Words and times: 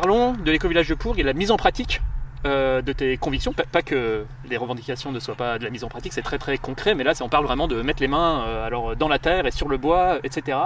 parlons 0.00 0.34
de 0.34 0.52
l'éco-village 0.52 0.88
de 0.88 0.94
Pour 0.94 1.18
et 1.18 1.22
de 1.22 1.26
la 1.26 1.32
mise 1.32 1.50
en 1.50 1.56
pratique 1.56 2.00
euh, 2.46 2.82
de 2.82 2.92
tes 2.92 3.16
convictions. 3.16 3.52
Pas, 3.52 3.82
que 3.82 4.24
les 4.48 4.56
revendications 4.56 5.10
ne 5.10 5.18
soient 5.18 5.34
pas 5.34 5.58
de 5.58 5.64
la 5.64 5.70
mise 5.70 5.82
en 5.82 5.88
pratique, 5.88 6.12
c'est 6.12 6.22
très 6.22 6.38
très 6.38 6.56
concret, 6.56 6.94
mais 6.94 7.02
là 7.02 7.14
on 7.20 7.28
parle 7.28 7.44
vraiment 7.44 7.66
de 7.66 7.82
mettre 7.82 8.00
les 8.00 8.06
mains 8.06 8.44
euh, 8.46 8.64
alors, 8.64 8.94
dans 8.94 9.08
la 9.08 9.18
terre 9.18 9.44
et 9.46 9.50
sur 9.50 9.66
le 9.66 9.76
bois, 9.76 10.20
etc. 10.22 10.56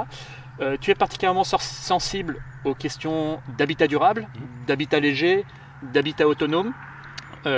Euh, 0.60 0.76
tu 0.78 0.90
es 0.90 0.94
particulièrement 0.94 1.44
sensible 1.44 2.42
aux 2.66 2.74
questions 2.74 3.40
d'habitat 3.56 3.86
durable, 3.86 4.28
d'habitat 4.66 5.00
léger, 5.00 5.46
d'habitat 5.82 6.28
autonome. 6.28 6.74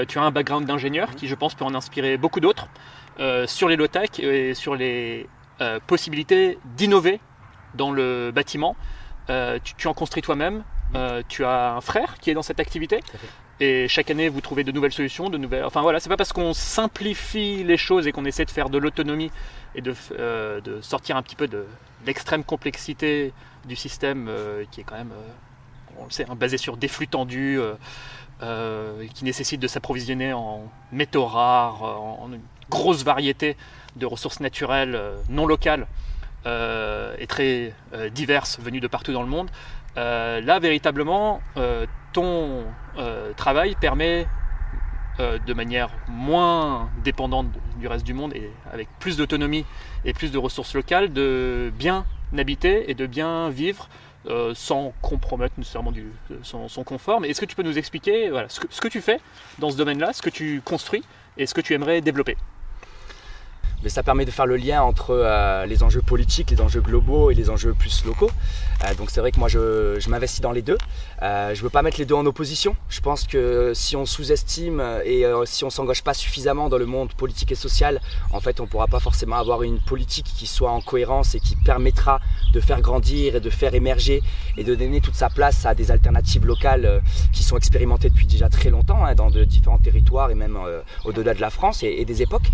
tu 0.06 0.18
as 0.20 0.22
un 0.22 0.30
background 0.30 0.68
d'ingénieur 0.68 1.10
qui, 1.16 1.26
je 1.26 1.34
pense, 1.34 1.56
peut 1.56 1.64
en 1.64 1.74
inspirer 1.74 2.16
beaucoup 2.18 2.38
d'autres 2.38 2.68
sur 3.46 3.68
les 3.68 3.74
low-tech 3.74 4.20
et 4.20 4.54
sur 4.54 4.76
les 4.76 5.28
possibilités 5.88 6.56
d'innover 6.76 7.18
dans 7.74 7.90
le 7.90 8.30
bâtiment. 8.32 8.76
Tu, 9.26 9.74
tu, 9.76 9.88
en 9.88 9.94
construis 9.94 10.22
toi-même. 10.22 10.62
Tu 11.28 11.44
as 11.44 11.74
un 11.74 11.80
frère 11.80 12.16
qui 12.20 12.30
est 12.30 12.34
dans 12.34 12.42
cette 12.42 12.60
activité. 12.60 13.00
Et 13.60 13.86
chaque 13.86 14.10
année, 14.10 14.28
vous 14.28 14.40
trouvez 14.40 14.64
de 14.64 14.72
nouvelles 14.72 14.92
solutions, 14.92 15.30
de 15.30 15.38
nouvelles. 15.38 15.64
Enfin 15.64 15.80
voilà, 15.82 16.00
c'est 16.00 16.08
pas 16.08 16.16
parce 16.16 16.32
qu'on 16.32 16.54
simplifie 16.54 17.62
les 17.62 17.76
choses 17.76 18.06
et 18.06 18.12
qu'on 18.12 18.24
essaie 18.24 18.44
de 18.44 18.50
faire 18.50 18.68
de 18.68 18.78
l'autonomie 18.78 19.30
et 19.76 19.80
de, 19.80 19.94
euh, 20.18 20.60
de, 20.60 20.80
sortir 20.80 21.16
un 21.16 21.22
petit 21.22 21.36
peu 21.36 21.46
de 21.46 21.64
l'extrême 22.04 22.42
complexité 22.42 23.32
du 23.64 23.76
système 23.76 24.26
euh, 24.28 24.64
qui 24.70 24.80
est 24.80 24.84
quand 24.84 24.96
même, 24.96 25.12
euh, 25.12 25.98
on 25.98 26.04
le 26.04 26.10
sait, 26.10 26.26
hein, 26.28 26.34
basé 26.34 26.58
sur 26.58 26.76
des 26.76 26.88
flux 26.88 27.08
tendus, 27.08 27.60
qui 29.14 29.24
nécessite 29.24 29.60
de 29.60 29.68
s'approvisionner 29.68 30.32
en 30.34 30.70
métaux 30.92 31.24
rares, 31.24 31.82
en, 31.82 32.30
une 32.32 32.42
grosse 32.68 33.02
variété 33.04 33.56
de 33.96 34.04
ressources 34.04 34.40
naturelles 34.40 35.00
non 35.30 35.46
locales 35.46 35.86
et 36.44 37.26
très 37.26 37.72
diverses 38.12 38.58
venues 38.60 38.80
de 38.80 38.88
partout 38.88 39.12
dans 39.12 39.22
le 39.22 39.28
monde. 39.28 39.50
Là, 39.96 40.58
véritablement, 40.58 41.40
ton 42.14 42.64
euh, 42.96 43.32
travail 43.34 43.74
permet 43.74 44.26
euh, 45.20 45.38
de 45.38 45.52
manière 45.52 45.90
moins 46.08 46.88
dépendante 47.02 47.48
du 47.78 47.88
reste 47.88 48.06
du 48.06 48.14
monde 48.14 48.32
et 48.34 48.50
avec 48.72 48.88
plus 48.98 49.18
d'autonomie 49.18 49.66
et 50.04 50.14
plus 50.14 50.30
de 50.30 50.38
ressources 50.38 50.74
locales 50.74 51.12
de 51.12 51.72
bien 51.76 52.06
habiter 52.38 52.90
et 52.90 52.94
de 52.94 53.06
bien 53.06 53.50
vivre 53.50 53.88
euh, 54.26 54.54
sans 54.54 54.94
compromettre 55.02 55.54
nécessairement 55.58 55.92
du, 55.92 56.06
son, 56.42 56.68
confort. 56.84 57.20
Mais 57.20 57.28
est-ce 57.28 57.40
que 57.40 57.46
tu 57.46 57.56
peux 57.56 57.62
nous 57.62 57.78
expliquer 57.78 58.30
voilà, 58.30 58.48
ce, 58.48 58.60
que, 58.60 58.66
ce 58.70 58.80
que 58.80 58.88
tu 58.88 59.00
fais 59.00 59.20
dans 59.58 59.70
ce 59.70 59.76
domaine-là, 59.76 60.12
ce 60.12 60.22
que 60.22 60.30
tu 60.30 60.62
construis 60.64 61.02
et 61.36 61.46
ce 61.46 61.54
que 61.54 61.60
tu 61.60 61.74
aimerais 61.74 62.00
développer? 62.00 62.36
Mais 63.84 63.90
ça 63.90 64.02
permet 64.02 64.24
de 64.24 64.30
faire 64.30 64.46
le 64.46 64.56
lien 64.56 64.82
entre 64.82 65.10
euh, 65.10 65.66
les 65.66 65.82
enjeux 65.82 66.00
politiques, 66.00 66.50
les 66.50 66.62
enjeux 66.62 66.80
globaux 66.80 67.30
et 67.30 67.34
les 67.34 67.50
enjeux 67.50 67.74
plus 67.74 68.04
locaux. 68.06 68.30
Euh, 68.82 68.94
donc 68.94 69.10
c'est 69.10 69.20
vrai 69.20 69.30
que 69.30 69.38
moi 69.38 69.48
je, 69.48 70.08
m'investis 70.08 70.40
dans 70.40 70.52
les 70.52 70.62
deux. 70.62 70.78
Euh, 71.22 71.54
je 71.54 71.60
ne 71.60 71.64
veux 71.64 71.70
pas 71.70 71.82
mettre 71.82 71.98
les 71.98 72.06
deux 72.06 72.14
en 72.14 72.24
opposition. 72.24 72.76
Je 72.88 73.00
pense 73.00 73.26
que 73.26 73.72
si 73.74 73.94
on 73.94 74.06
sous-estime 74.06 74.82
et 75.04 75.24
si 75.44 75.64
on 75.64 75.70
s'engage 75.70 76.02
pas 76.02 76.14
suffisamment 76.14 76.70
dans 76.70 76.78
le 76.78 76.86
monde 76.86 77.12
politique 77.12 77.52
et 77.52 77.54
social, 77.54 78.00
en 78.32 78.40
fait 78.40 78.58
on 78.60 78.62
ne 78.62 78.68
pourra 78.68 78.86
pas 78.86 79.00
forcément 79.00 79.36
avoir 79.36 79.62
une 79.62 79.80
politique 79.80 80.32
qui 80.34 80.46
soit 80.46 80.70
en 80.70 80.80
cohérence 80.80 81.34
et 81.34 81.40
qui 81.40 81.54
permettra 81.56 82.20
de 82.54 82.60
faire 82.60 82.80
grandir 82.80 83.36
et 83.36 83.40
de 83.40 83.50
faire 83.50 83.74
émerger 83.74 84.22
et 84.56 84.64
de 84.64 84.74
donner 84.74 85.02
toute 85.02 85.14
sa 85.14 85.28
place 85.28 85.66
à 85.66 85.74
des 85.74 85.90
alternatives 85.90 86.46
locales 86.46 87.02
qui 87.32 87.42
sont 87.42 87.58
expérimentées 87.58 88.08
depuis 88.08 88.26
déjà 88.26 88.48
très 88.48 88.70
longtemps 88.70 89.04
hein, 89.04 89.14
dans 89.14 89.30
de 89.30 89.44
différents 89.44 89.78
territoires 89.78 90.30
et 90.30 90.34
même 90.34 90.58
au-delà 91.04 91.34
de 91.34 91.40
la 91.42 91.50
France 91.50 91.82
et 91.82 92.04
des 92.06 92.22
époques. 92.22 92.50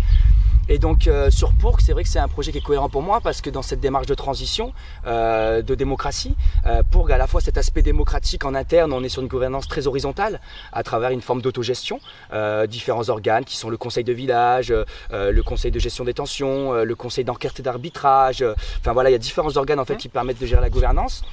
Et 0.69 0.77
donc 0.77 1.07
euh, 1.07 1.29
sur 1.29 1.53
Pourc, 1.53 1.81
c'est 1.81 1.93
vrai 1.93 2.03
que 2.03 2.09
c'est 2.09 2.19
un 2.19 2.27
projet 2.27 2.51
qui 2.51 2.59
est 2.59 2.63
cohérent 2.63 2.89
pour 2.89 3.01
moi 3.01 3.19
parce 3.21 3.41
que 3.41 3.49
dans 3.49 3.61
cette 3.61 3.79
démarche 3.79 4.07
de 4.07 4.13
transition, 4.13 4.73
euh, 5.05 5.61
de 5.61 5.75
démocratie, 5.75 6.35
euh, 6.65 6.83
Pourg 6.89 7.11
a 7.11 7.15
à 7.15 7.17
la 7.17 7.27
fois 7.27 7.41
cet 7.41 7.57
aspect 7.57 7.81
démocratique 7.81 8.45
en 8.45 8.55
interne, 8.55 8.93
on 8.93 9.03
est 9.03 9.09
sur 9.09 9.21
une 9.21 9.27
gouvernance 9.27 9.67
très 9.67 9.87
horizontale 9.87 10.39
à 10.71 10.83
travers 10.83 11.11
une 11.11 11.21
forme 11.21 11.41
d'autogestion, 11.41 11.99
euh, 12.33 12.67
différents 12.67 13.09
organes 13.09 13.43
qui 13.43 13.57
sont 13.57 13.69
le 13.69 13.77
conseil 13.77 14.03
de 14.03 14.13
village, 14.13 14.73
le 15.11 15.41
conseil 15.41 15.71
de 15.71 15.79
gestion 15.79 16.03
des 16.03 16.13
tensions, 16.13 16.73
le 16.73 16.95
conseil 16.95 17.23
d'enquête 17.23 17.59
et 17.59 17.63
d'arbitrage. 17.63 18.43
enfin 18.79 18.93
voilà, 18.93 19.09
il 19.09 19.13
y 19.13 19.15
a 19.15 19.19
différents 19.19 19.55
organes 19.57 19.79
en 19.79 19.85
fait 19.85 19.97
qui 19.97 20.09
permettent 20.09 20.39
de 20.39 20.45
gérer 20.45 20.61
la 20.61 20.69
gouvernance. 20.69 21.23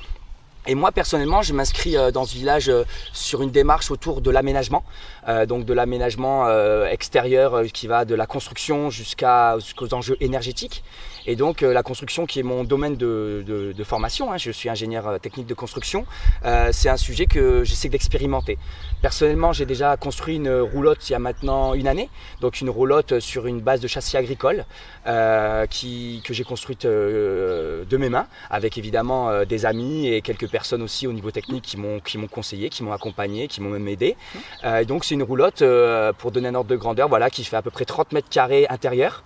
Et 0.66 0.74
moi 0.74 0.92
personnellement, 0.92 1.42
je 1.42 1.54
m'inscris 1.54 1.96
euh, 1.96 2.10
dans 2.10 2.24
ce 2.24 2.34
village 2.34 2.68
euh, 2.68 2.84
sur 3.12 3.42
une 3.42 3.50
démarche 3.50 3.90
autour 3.90 4.20
de 4.20 4.30
l'aménagement, 4.30 4.84
euh, 5.28 5.46
donc 5.46 5.64
de 5.64 5.72
l'aménagement 5.72 6.48
extérieur 6.88 7.62
qui 7.72 7.86
va 7.86 8.04
de 8.04 8.14
la 8.14 8.26
construction 8.26 8.90
jusqu'aux 8.90 9.94
enjeux 9.94 10.16
énergétiques. 10.20 10.82
Et 11.26 11.36
donc 11.36 11.60
la 11.60 11.82
construction 11.82 12.24
qui 12.26 12.40
est 12.40 12.42
mon 12.42 12.64
domaine 12.64 12.96
de, 12.96 13.84
formation, 13.84 14.32
hein, 14.32 14.38
je 14.38 14.50
suis 14.50 14.68
ingénieur 14.68 15.20
technique 15.20 15.46
de 15.46 15.54
construction, 15.54 16.06
c'est 16.70 16.88
un 16.88 16.96
sujet 16.96 17.26
que 17.26 17.64
j'essaie 17.64 17.88
d'expérimenter. 17.88 18.56
Personnellement, 19.02 19.52
j'ai 19.52 19.66
déjà 19.66 19.96
construit 19.96 20.36
une 20.36 20.50
roulotte 20.60 21.08
il 21.08 21.12
y 21.12 21.16
a 21.16 21.18
maintenant 21.18 21.74
une 21.74 21.86
année, 21.86 22.08
donc 22.40 22.60
une 22.60 22.70
roulotte 22.70 23.20
sur 23.20 23.46
une 23.46 23.60
base 23.60 23.80
de 23.80 23.88
châssis 23.88 24.16
agricole 24.16 24.64
que 25.04 25.68
j'ai 26.30 26.44
construite 26.44 26.86
de 26.86 27.96
mes 27.98 28.08
mains, 28.08 28.26
avec 28.50 28.78
évidemment 28.78 29.44
des 29.44 29.66
amis 29.66 30.08
et 30.08 30.22
quelques 30.22 30.48
personnes 30.48 30.57
personnes 30.58 30.82
aussi 30.82 31.06
au 31.06 31.12
niveau 31.12 31.30
technique 31.30 31.64
qui 31.70 31.76
m'ont 31.76 32.00
qui 32.00 32.18
m'ont 32.18 32.26
conseillé, 32.26 32.68
qui 32.68 32.82
m'ont 32.82 32.92
accompagné, 32.92 33.46
qui 33.46 33.60
m'ont 33.60 33.70
même 33.70 33.86
aidé. 33.86 34.16
Euh, 34.64 34.84
donc 34.84 35.04
c'est 35.04 35.14
une 35.14 35.22
roulotte 35.22 35.62
euh, 35.62 36.12
pour 36.12 36.32
donner 36.32 36.48
un 36.48 36.56
ordre 36.56 36.68
de 36.68 36.74
grandeur, 36.74 37.06
voilà, 37.08 37.30
qui 37.30 37.44
fait 37.44 37.56
à 37.56 37.62
peu 37.62 37.70
près 37.70 37.84
30 37.84 38.10
mètres 38.10 38.28
carrés 38.28 38.66
intérieur. 38.68 39.22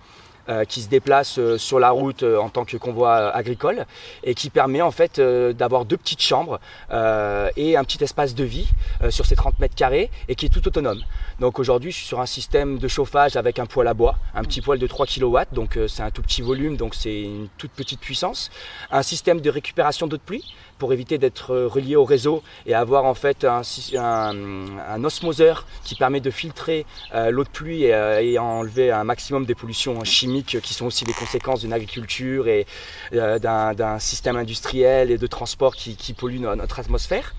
Euh, 0.49 0.65
qui 0.65 0.81
se 0.81 0.89
déplace 0.89 1.39
euh, 1.39 1.57
sur 1.57 1.79
la 1.79 1.91
route 1.91 2.23
euh, 2.23 2.37
en 2.37 2.49
tant 2.49 2.65
que 2.65 2.75
convoi 2.75 3.33
agricole 3.33 3.85
et 4.25 4.35
qui 4.35 4.49
permet 4.49 4.81
en 4.81 4.91
fait 4.91 5.21
d'avoir 5.21 5.85
deux 5.85 5.95
petites 5.95 6.21
chambres 6.21 6.59
et 6.91 7.77
un 7.77 7.83
petit 7.83 8.03
espace 8.03 8.35
de 8.35 8.43
vie 8.43 8.67
sur 9.09 9.25
ces 9.25 9.35
30 9.35 9.59
mètres 9.59 9.75
carrés 9.75 10.09
et 10.27 10.35
qui 10.35 10.45
est 10.45 10.49
tout 10.49 10.67
autonome. 10.67 10.99
Donc 11.39 11.59
aujourd'hui 11.59 11.91
je 11.91 11.97
suis 11.97 12.05
sur 12.05 12.19
un 12.19 12.25
système 12.25 12.77
de 12.77 12.87
chauffage 12.87 13.35
avec 13.35 13.59
un 13.59 13.65
poêle 13.65 13.87
à 13.87 13.93
bois, 13.93 14.15
un 14.35 14.43
petit 14.43 14.61
poêle 14.61 14.79
de 14.79 14.87
3 14.87 15.05
kW, 15.05 15.37
donc 15.53 15.79
c'est 15.87 16.03
un 16.03 16.11
tout 16.11 16.21
petit 16.21 16.41
volume, 16.41 16.75
donc 16.75 16.95
c'est 16.95 17.21
une 17.21 17.47
toute 17.57 17.71
petite 17.71 17.99
puissance. 17.99 18.51
Un 18.91 19.03
système 19.03 19.39
de 19.41 19.49
récupération 19.49 20.07
d'eau 20.07 20.17
de 20.17 20.21
pluie 20.21 20.53
pour 20.77 20.91
éviter 20.91 21.17
d'être 21.17 21.55
relié 21.55 21.95
au 21.95 22.03
réseau 22.05 22.43
et 22.65 22.73
avoir 22.73 23.05
en 23.05 23.13
fait 23.13 23.45
un, 23.45 23.61
un, 23.97 25.03
osmoseur 25.03 25.65
qui 25.83 25.95
permet 25.95 26.19
de 26.19 26.31
filtrer 26.31 26.85
l'eau 27.13 27.43
de 27.43 27.49
pluie 27.49 27.83
et, 27.83 28.31
et 28.33 28.39
enlever 28.39 28.91
un 28.91 29.03
maximum 29.03 29.45
des 29.45 29.55
pollutions 29.55 30.03
chimiques 30.03 30.32
qui 30.41 30.73
sont 30.73 30.85
aussi 30.85 31.05
des 31.05 31.13
conséquences 31.13 31.61
d'une 31.61 31.73
agriculture 31.73 32.47
et 32.47 32.65
euh, 33.13 33.37
d'un 33.39 33.99
système 33.99 34.35
industriel 34.37 35.11
et 35.11 35.17
de 35.17 35.27
transport 35.27 35.75
qui, 35.75 35.95
qui 35.95 36.13
pollue 36.13 36.39
notre 36.39 36.79
atmosphère. 36.79 37.35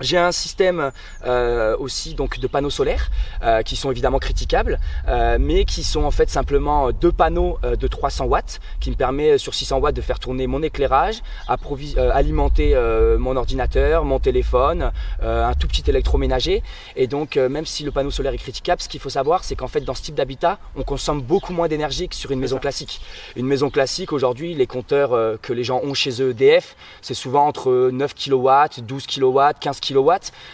J'ai 0.00 0.18
un 0.18 0.32
système 0.32 0.90
euh, 1.24 1.76
aussi 1.78 2.14
donc 2.14 2.40
de 2.40 2.46
panneaux 2.48 2.70
solaires 2.70 3.10
euh, 3.44 3.62
qui 3.62 3.76
sont 3.76 3.92
évidemment 3.92 4.18
critiquables, 4.18 4.80
euh, 5.06 5.38
mais 5.40 5.64
qui 5.64 5.84
sont 5.84 6.02
en 6.02 6.10
fait 6.10 6.28
simplement 6.28 6.90
deux 6.90 7.12
panneaux 7.12 7.58
euh, 7.64 7.76
de 7.76 7.86
300 7.86 8.24
watts 8.24 8.60
qui 8.80 8.90
me 8.90 8.96
permet 8.96 9.38
sur 9.38 9.54
600 9.54 9.78
watts 9.78 9.94
de 9.94 10.00
faire 10.00 10.18
tourner 10.18 10.48
mon 10.48 10.62
éclairage, 10.62 11.22
euh, 11.48 12.10
alimenter 12.12 12.74
mon 13.18 13.36
ordinateur, 13.36 14.04
mon 14.04 14.18
téléphone, 14.18 14.90
un 15.22 15.54
tout 15.54 15.68
petit 15.68 15.84
électroménager. 15.88 16.62
Et 16.96 17.06
donc 17.06 17.36
même 17.36 17.66
si 17.66 17.84
le 17.84 17.90
panneau 17.90 18.10
solaire 18.10 18.34
est 18.34 18.38
critiquable, 18.38 18.82
ce 18.82 18.88
qu'il 18.88 19.00
faut 19.00 19.10
savoir 19.10 19.44
c'est 19.44 19.54
qu'en 19.54 19.68
fait 19.68 19.80
dans 19.80 19.94
ce 19.94 20.02
type 20.02 20.14
d'habitat, 20.16 20.58
on 20.76 20.82
consomme 20.82 21.22
beaucoup 21.22 21.52
moins 21.52 21.68
d'énergie 21.68 22.08
que 22.08 22.16
sur 22.16 22.30
une 22.32 22.40
maison 22.40 22.58
classique. 22.58 23.00
Une 23.36 23.46
maison 23.46 23.70
classique 23.70 24.12
aujourd'hui, 24.12 24.54
les 24.54 24.66
compteurs 24.66 25.38
que 25.40 25.52
les 25.52 25.64
gens 25.64 25.80
ont 25.84 25.94
chez 25.94 26.20
eux 26.20 26.30
EDF, 26.30 26.76
c'est 27.00 27.14
souvent 27.14 27.46
entre 27.46 27.90
9 27.92 28.14
kW, 28.14 28.80
12 28.82 29.06
kW, 29.06 29.40
15 29.60 29.80
kW. 29.84 30.10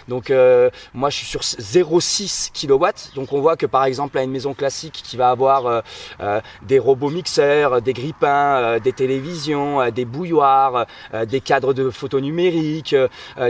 Donc 0.09 0.31
euh, 0.31 0.71
moi 0.95 1.11
je 1.11 1.17
suis 1.17 1.27
sur 1.27 1.41
0,6 1.41 2.51
kW. 2.53 3.15
Donc 3.15 3.33
on 3.33 3.41
voit 3.41 3.57
que 3.57 3.67
par 3.67 3.85
exemple 3.85 4.19
à 4.19 4.23
une 4.23 4.31
maison 4.31 4.55
classique 4.55 5.03
qui 5.05 5.17
va 5.17 5.31
avoir 5.31 5.67
euh, 5.67 5.81
euh, 6.21 6.41
des 6.63 6.79
robots 6.79 7.11
mixeurs, 7.11 7.83
des 7.83 7.93
grippins, 7.93 8.79
des 8.79 8.93
télévisions, 8.93 9.91
des 9.91 10.05
bouilloires, 10.05 10.87
des 11.27 11.41
cadres 11.41 11.75
de 11.75 11.91
photos 11.91 12.23
numériques, 12.23 12.95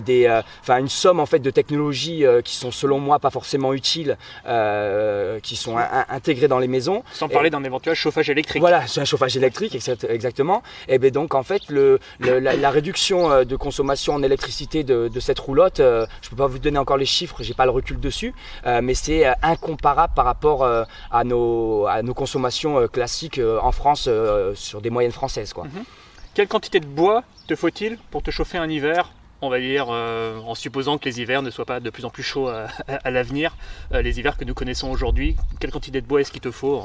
des, 0.03 0.41
enfin 0.61 0.79
une 0.79 0.88
somme 0.88 1.21
en 1.21 1.27
fait 1.27 1.38
de 1.38 1.50
technologies 1.50 2.25
qui 2.44 2.56
sont 2.56 2.71
selon 2.71 2.99
moi 2.99 3.19
pas 3.19 3.31
forcément 3.31 3.73
utiles, 3.73 4.17
qui 5.43 5.56
sont 5.56 5.77
intégrées 6.09 6.49
dans 6.49 6.59
les 6.59 6.69
maisons. 6.69 7.03
Sans 7.12 7.29
parler 7.29 7.50
d'un 7.50 7.65
éventuel 7.65 7.94
chauffage 7.94 8.31
électrique. 8.31 8.61
Voilà, 8.61 8.87
c'est 8.87 9.00
un 9.00 9.05
chauffage 9.05 9.37
électrique 9.37 9.75
exactement. 9.75 10.62
Et 10.88 10.99
bien 10.99 11.11
donc 11.11 11.35
en 11.35 11.43
fait 11.43 11.62
le, 11.69 11.99
la, 12.21 12.71
réduction 12.71 13.44
de 13.44 13.56
consommation 13.56 14.15
en 14.15 14.23
électricité 14.23 14.85
de, 14.85 15.09
de 15.09 15.21
cette 15.21 15.38
roulotte 15.38 15.69
euh, 15.78 16.06
je 16.22 16.26
ne 16.26 16.31
peux 16.31 16.37
pas 16.37 16.46
vous 16.46 16.58
donner 16.58 16.78
encore 16.78 16.96
les 16.96 17.06
chiffres, 17.06 17.37
j'ai 17.40 17.55
pas 17.55 17.64
le 17.64 17.70
recul 17.70 18.00
dessus, 18.00 18.34
euh, 18.67 18.81
mais 18.82 18.94
c'est 18.94 19.26
euh, 19.26 19.32
incomparable 19.43 20.14
par 20.14 20.25
rapport 20.25 20.64
à 20.64 21.25
nos, 21.25 21.87
à 21.87 22.02
nos 22.02 22.14
consommations 22.14 22.88
classiques 22.88 23.40
en 23.62 23.72
France 23.72 24.08
sur 24.55 24.81
des 24.81 24.90
moyennes 24.90 25.12
françaises. 25.12 25.52
Quoi. 25.52 25.64
Mhm. 25.64 25.84
Quelle 26.34 26.49
quantité 26.49 26.81
de 26.81 26.87
bois 26.87 27.22
te 27.46 27.55
faut-il 27.55 27.99
pour 28.11 28.22
te 28.22 28.31
chauffer 28.31 28.58
un 28.58 28.69
hiver? 28.69 29.12
On 29.43 29.49
va 29.49 29.58
dire, 29.58 29.88
en 29.88 30.55
supposant 30.55 30.99
que 30.99 31.06
les 31.06 31.20
hivers 31.20 31.43
ne 31.43 31.50
soient 31.50 31.64
pas 31.64 31.81
de 31.81 31.90
plus 31.90 32.05
en 32.05 32.11
plus 32.11 32.22
chauds 32.22 32.49
à, 32.49 33.11
l'avenir, 33.11 33.56
les 33.90 34.19
hivers 34.19 34.37
que 34.37 34.44
nous 34.44 34.55
connaissons 34.55 34.90
aujourd'hui, 34.90 35.37
quelle 35.58 35.70
quantité 35.70 36.00
de 36.00 36.06
bois 36.06 36.20
est-ce 36.20 36.31
qu'il 36.31 36.43
te 36.43 36.50
faut? 36.50 36.82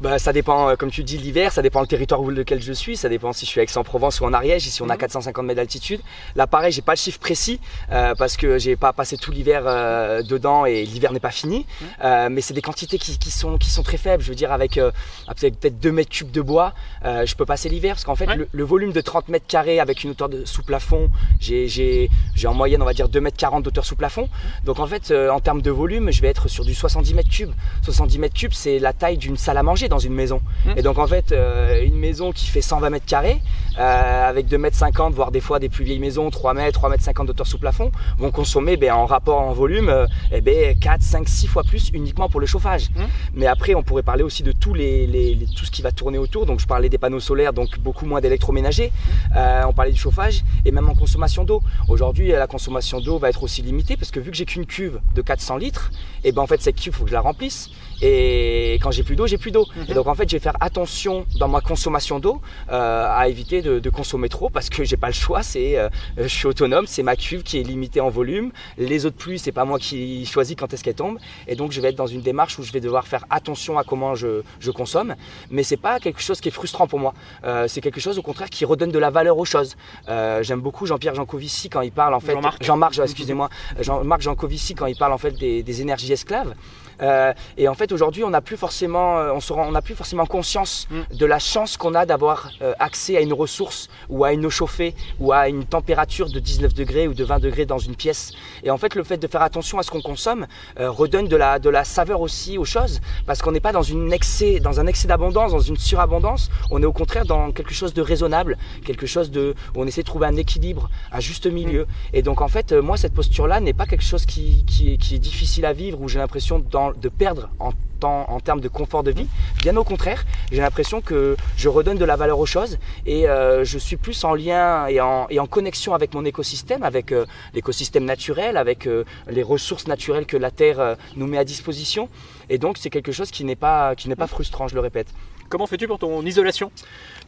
Bah, 0.00 0.18
ça 0.18 0.32
dépend, 0.32 0.68
euh, 0.68 0.76
comme 0.76 0.90
tu 0.90 1.02
dis, 1.02 1.18
l'hiver, 1.18 1.52
ça 1.52 1.60
dépend 1.60 1.80
le 1.80 1.88
territoire 1.88 2.20
où 2.20 2.30
lequel 2.30 2.62
je 2.62 2.72
suis, 2.72 2.96
ça 2.96 3.08
dépend 3.08 3.32
si 3.32 3.46
je 3.46 3.50
suis 3.50 3.60
à 3.60 3.64
Aix-en-Provence 3.64 4.20
ou 4.20 4.24
en 4.24 4.32
Ariège, 4.32 4.66
ici 4.66 4.80
on 4.80 4.88
a 4.88 4.96
450 4.96 5.42
mhm. 5.42 5.46
mètres 5.48 5.56
d'altitude. 5.56 6.00
Là 6.36 6.46
pareil, 6.46 6.70
j'ai 6.70 6.82
pas 6.82 6.92
le 6.92 6.98
chiffre 6.98 7.18
précis 7.18 7.58
euh, 7.90 8.14
parce 8.16 8.36
que 8.36 8.58
j'ai 8.58 8.76
pas 8.76 8.92
passé 8.92 9.16
tout 9.16 9.32
l'hiver 9.32 9.62
euh, 9.66 10.22
dedans 10.22 10.66
et 10.66 10.84
l'hiver 10.84 11.12
n'est 11.12 11.20
pas 11.20 11.32
fini, 11.32 11.66
mhm. 11.80 12.32
mais 12.32 12.40
c'est 12.40 12.54
des 12.54 12.62
quantités 12.62 12.98
qui, 12.98 13.18
qui, 13.18 13.30
sont, 13.30 13.58
qui 13.58 13.70
sont 13.70 13.82
très 13.82 13.96
faibles. 13.96 14.22
Je 14.22 14.28
veux 14.28 14.36
dire, 14.36 14.52
avec, 14.52 14.74
peut-être 14.74 15.80
2 15.80 15.92
mètres 15.92 16.10
cubes 16.10 16.30
de 16.30 16.42
bois, 16.42 16.74
je 17.04 17.34
peux 17.34 17.46
passer 17.46 17.68
l'hiver 17.68 17.94
parce 17.94 18.04
qu'en 18.04 18.14
fait, 18.14 18.28
le, 18.52 18.64
volume 18.64 18.92
de 18.92 19.00
30 19.00 19.28
mètres 19.28 19.46
carrés 19.48 19.80
avec 19.80 20.04
une 20.04 20.10
hauteur 20.10 20.28
de 20.28 20.44
sous 20.44 20.62
plafond, 20.62 21.10
j'ai 21.40 22.08
en 22.44 22.54
moyenne, 22.54 22.82
on 22.82 22.86
va 22.86 22.92
dire 22.94 23.08
2 23.08 23.20
mètres 23.20 23.36
40 23.36 23.64
d'hauteur 23.64 23.84
sous 23.84 23.96
plafond. 23.96 24.22
Mhm. 24.22 24.64
Donc 24.64 24.78
en 24.78 24.86
fait, 24.86 25.12
en 25.12 25.40
termes 25.40 25.62
de 25.62 25.70
volume, 25.70 26.12
je 26.12 26.22
vais 26.22 26.28
être 26.28 26.48
sur 26.48 26.64
du 26.64 26.74
70 26.74 27.14
mètres 27.14 27.30
cubes. 27.30 27.52
70 27.82 28.18
mètres 28.18 28.34
cubes, 28.34 28.52
c'est 28.52 28.78
la 28.78 28.92
taille 28.92 29.16
d'une 29.16 29.36
salle 29.36 29.56
à 29.56 29.62
manger 29.62 29.87
dans 29.88 29.98
une 29.98 30.14
maison. 30.14 30.40
Mmh. 30.64 30.70
Et 30.76 30.82
donc 30.82 30.98
en 30.98 31.06
fait, 31.06 31.32
euh, 31.32 31.84
une 31.84 31.96
maison 31.96 32.32
qui 32.32 32.46
fait 32.46 32.62
120 32.62 32.90
mètres 32.90 33.06
carrés, 33.06 33.40
euh, 33.78 34.28
avec 34.28 34.46
2 34.46 34.58
mètres 34.58 34.76
50, 34.76 35.14
voire 35.14 35.30
des 35.30 35.40
fois 35.40 35.58
des 35.58 35.68
plus 35.68 35.84
vieilles 35.84 35.98
maisons, 35.98 36.30
3 36.30 36.54
mètres, 36.54 36.78
3 36.78 36.90
mètres 36.90 37.04
50 37.04 37.26
d'auteur 37.26 37.46
sous 37.46 37.58
plafond, 37.58 37.90
vont 38.18 38.30
consommer 38.30 38.76
ben, 38.76 38.92
en 38.92 39.06
rapport 39.06 39.40
en 39.40 39.52
volume 39.52 39.88
euh, 39.88 40.06
eh 40.32 40.40
ben, 40.40 40.78
4, 40.78 41.00
5, 41.00 41.28
6 41.28 41.46
fois 41.46 41.62
plus 41.62 41.90
uniquement 41.94 42.28
pour 42.28 42.40
le 42.40 42.46
chauffage. 42.46 42.90
Mmh. 42.90 43.02
Mais 43.34 43.46
après, 43.46 43.74
on 43.74 43.82
pourrait 43.82 44.02
parler 44.02 44.22
aussi 44.22 44.42
de 44.42 44.52
tous 44.52 44.74
les, 44.74 45.38
tout 45.56 45.64
ce 45.64 45.70
qui 45.70 45.82
va 45.82 45.92
tourner 45.92 46.18
autour. 46.18 46.46
Donc 46.46 46.60
je 46.60 46.66
parlais 46.66 46.88
des 46.88 46.98
panneaux 46.98 47.20
solaires, 47.20 47.52
donc 47.52 47.78
beaucoup 47.78 48.06
moins 48.06 48.20
d'électroménager. 48.20 48.92
Mmh. 49.30 49.38
on 49.68 49.72
parlait 49.72 49.92
du 49.92 50.00
chauffage 50.00 50.44
et 50.64 50.72
même 50.72 50.88
en 50.88 50.94
consommation 50.94 51.44
d'eau. 51.44 51.62
Aujourd'hui, 51.88 52.28
la 52.28 52.46
consommation 52.46 53.00
d'eau 53.00 53.18
va 53.18 53.28
être 53.28 53.42
aussi 53.42 53.62
limitée 53.62 53.96
parce 53.96 54.10
que 54.10 54.20
vu 54.20 54.30
que 54.30 54.36
j'ai 54.36 54.44
qu'une 54.44 54.66
cuve 54.66 55.00
de 55.14 55.22
400 55.22 55.56
litres, 55.56 55.90
et 56.24 56.28
eh 56.28 56.32
ben 56.32 56.42
en 56.42 56.46
fait 56.46 56.60
cette 56.60 56.76
cuve, 56.76 56.92
faut 56.92 57.04
que 57.04 57.10
je 57.10 57.14
la 57.14 57.20
remplisse. 57.20 57.70
Et 58.00 58.74
quand 58.80 58.90
j'ai 58.90 59.02
plus 59.02 59.16
d'eau, 59.16 59.26
j'ai 59.26 59.38
plus 59.38 59.50
d'eau. 59.50 59.66
Et 59.88 59.94
donc 59.94 60.06
en 60.06 60.14
fait, 60.14 60.28
je 60.28 60.36
vais 60.36 60.40
faire 60.40 60.56
attention 60.60 61.26
dans 61.38 61.48
ma 61.48 61.60
consommation 61.60 62.20
d'eau 62.20 62.40
euh, 62.70 63.06
à 63.08 63.28
éviter 63.28 63.60
de, 63.60 63.67
de, 63.68 63.90
consommer 63.90 64.28
trop 64.28 64.48
parce 64.50 64.70
que 64.70 64.84
j'ai 64.84 64.96
pas 64.96 65.08
le 65.08 65.12
choix. 65.14 65.42
C'est, 65.42 65.78
euh, 65.78 65.88
je 66.16 66.28
suis 66.28 66.46
autonome, 66.46 66.86
c'est 66.86 67.02
ma 67.02 67.16
cuve 67.16 67.42
qui 67.42 67.58
est 67.58 67.62
limitée 67.62 68.00
en 68.00 68.10
volume. 68.10 68.52
Les 68.76 69.06
eaux 69.06 69.10
de 69.10 69.14
pluie, 69.14 69.38
c'est 69.38 69.52
pas 69.52 69.64
moi 69.64 69.78
qui 69.78 70.26
choisis 70.26 70.56
quand 70.56 70.72
est-ce 70.72 70.84
qu'elle 70.84 70.94
tombe. 70.94 71.18
Et 71.46 71.54
donc 71.54 71.72
je 71.72 71.80
vais 71.80 71.88
être 71.88 71.96
dans 71.96 72.06
une 72.06 72.20
démarche 72.20 72.58
où 72.58 72.62
je 72.62 72.72
vais 72.72 72.80
devoir 72.80 73.06
faire 73.06 73.24
attention 73.30 73.78
à 73.78 73.84
comment 73.84 74.14
je, 74.14 74.42
je 74.60 74.70
consomme. 74.70 75.14
Mais 75.50 75.62
c'est 75.62 75.76
pas 75.76 76.00
quelque 76.00 76.20
chose 76.20 76.40
qui 76.40 76.48
est 76.48 76.52
frustrant 76.52 76.86
pour 76.86 76.98
moi. 76.98 77.14
Euh, 77.44 77.66
c'est 77.68 77.80
quelque 77.80 78.00
chose 78.00 78.18
au 78.18 78.22
contraire 78.22 78.50
qui 78.50 78.64
redonne 78.64 78.90
de 78.90 78.98
la 78.98 79.10
valeur 79.10 79.38
aux 79.38 79.44
choses. 79.44 79.76
Euh, 80.08 80.42
j'aime 80.42 80.60
beaucoup 80.60 80.86
Jean-Pierre 80.86 81.14
Jancovici 81.14 81.68
quand 81.68 81.80
il 81.80 81.92
parle 81.92 82.14
en 82.14 82.20
fait. 82.20 82.32
Jean-Marc. 82.32 82.62
Jean-Marc, 82.62 82.98
excusez-moi. 82.98 83.48
Jean-Marc 83.80 84.22
Jancovici 84.22 84.74
quand 84.74 84.86
il 84.86 84.96
parle 84.96 85.12
en 85.12 85.18
fait 85.18 85.32
des, 85.32 85.62
des 85.62 85.82
énergies 85.82 86.12
esclaves. 86.12 86.54
Euh, 87.02 87.32
et 87.56 87.68
en 87.68 87.74
fait, 87.74 87.92
aujourd'hui, 87.92 88.24
on 88.24 88.30
n'a 88.30 88.40
plus 88.40 88.56
forcément, 88.56 89.18
euh, 89.18 89.32
on 89.32 89.40
se 89.40 89.52
rend, 89.52 89.66
on 89.66 89.72
n'a 89.72 89.82
plus 89.82 89.94
forcément 89.94 90.26
conscience 90.26 90.88
mm. 90.90 91.16
de 91.16 91.26
la 91.26 91.38
chance 91.38 91.76
qu'on 91.76 91.94
a 91.94 92.06
d'avoir 92.06 92.50
euh, 92.62 92.72
accès 92.78 93.16
à 93.16 93.20
une 93.20 93.32
ressource 93.32 93.88
ou 94.08 94.24
à 94.24 94.32
une 94.32 94.46
eau 94.46 94.50
chauffée 94.50 94.94
ou 95.20 95.32
à 95.32 95.48
une 95.48 95.64
température 95.64 96.30
de 96.30 96.38
19 96.38 96.74
degrés 96.74 97.08
ou 97.08 97.14
de 97.14 97.24
20 97.24 97.38
degrés 97.38 97.66
dans 97.66 97.78
une 97.78 97.94
pièce. 97.94 98.32
Et 98.62 98.70
en 98.70 98.78
fait, 98.78 98.94
le 98.94 99.04
fait 99.04 99.18
de 99.18 99.26
faire 99.26 99.42
attention 99.42 99.78
à 99.78 99.82
ce 99.82 99.90
qu'on 99.90 100.02
consomme 100.02 100.46
redonne 100.76 101.28
de 101.28 101.36
la, 101.36 101.58
de 101.58 101.70
la 101.70 101.84
saveur 101.84 102.20
aussi 102.20 102.58
aux 102.58 102.64
choses 102.64 103.00
parce 103.26 103.42
qu'on 103.42 103.52
n'est 103.52 103.60
pas 103.60 103.72
dans 103.72 103.82
une 103.82 104.12
excès, 104.12 104.60
dans 104.60 104.80
un 104.80 104.86
excès 104.86 105.08
d'abondance, 105.08 105.52
dans 105.52 105.60
une 105.60 105.76
surabondance. 105.76 106.50
On 106.70 106.82
est 106.82 106.86
au 106.86 106.92
contraire 106.92 107.24
dans 107.24 107.52
quelque 107.52 107.74
chose 107.74 107.94
de 107.94 108.02
raisonnable, 108.02 108.56
quelque 108.84 109.06
chose 109.06 109.30
de, 109.30 109.54
où 109.74 109.82
on 109.82 109.86
essaie 109.86 110.02
de 110.02 110.06
trouver 110.06 110.26
un 110.26 110.36
équilibre, 110.36 110.90
un 111.12 111.20
juste 111.20 111.46
milieu. 111.46 111.84
Mm. 111.84 111.86
Et 112.14 112.22
donc, 112.22 112.40
en 112.40 112.48
fait, 112.48 112.72
moi, 112.72 112.96
cette 112.96 113.14
posture-là 113.14 113.60
n'est 113.60 113.72
pas 113.72 113.86
quelque 113.86 114.04
chose 114.04 114.26
qui, 114.26 114.64
qui, 114.64 114.98
qui 114.98 115.16
est 115.16 115.20
difficile 115.20 115.64
à 115.64 115.72
vivre 115.72 116.00
où 116.00 116.08
j'ai 116.08 116.18
l'impression 116.18 116.58
dans 116.58 116.87
de 116.96 117.08
perdre 117.08 117.50
en 117.58 117.72
temps, 118.00 118.26
en 118.28 118.40
termes 118.40 118.60
de 118.60 118.68
confort 118.68 119.02
de 119.02 119.10
vie. 119.10 119.26
Bien 119.58 119.76
au 119.76 119.84
contraire, 119.84 120.24
j'ai 120.52 120.60
l'impression 120.60 121.00
que 121.00 121.36
je 121.56 121.68
redonne 121.68 121.98
de 121.98 122.04
la 122.04 122.16
valeur 122.16 122.38
aux 122.38 122.46
choses 122.46 122.78
et 123.06 123.28
euh, 123.28 123.64
je 123.64 123.78
suis 123.78 123.96
plus 123.96 124.24
en 124.24 124.34
lien 124.34 124.86
et 124.86 125.00
en, 125.00 125.46
connexion 125.46 125.94
avec 125.94 126.14
mon 126.14 126.24
écosystème, 126.24 126.82
avec 126.82 127.12
euh, 127.12 127.26
l'écosystème 127.54 128.04
naturel, 128.04 128.56
avec 128.56 128.86
euh, 128.86 129.04
les 129.28 129.42
ressources 129.42 129.86
naturelles 129.86 130.26
que 130.26 130.36
la 130.36 130.50
Terre 130.50 130.96
nous 131.16 131.26
met 131.26 131.38
à 131.38 131.44
disposition. 131.44 132.08
Et 132.50 132.58
donc 132.58 132.78
c'est 132.78 132.90
quelque 132.90 133.12
chose 133.12 133.30
qui 133.30 133.44
n'est 133.44 133.56
pas, 133.56 133.94
qui 133.94 134.08
n'est 134.08 134.16
pas 134.16 134.26
frustrant, 134.26 134.68
je 134.68 134.74
le 134.74 134.80
répète. 134.80 135.08
Comment 135.48 135.66
fais-tu 135.66 135.88
pour 135.88 135.98
ton 135.98 136.20
isolation? 136.26 136.70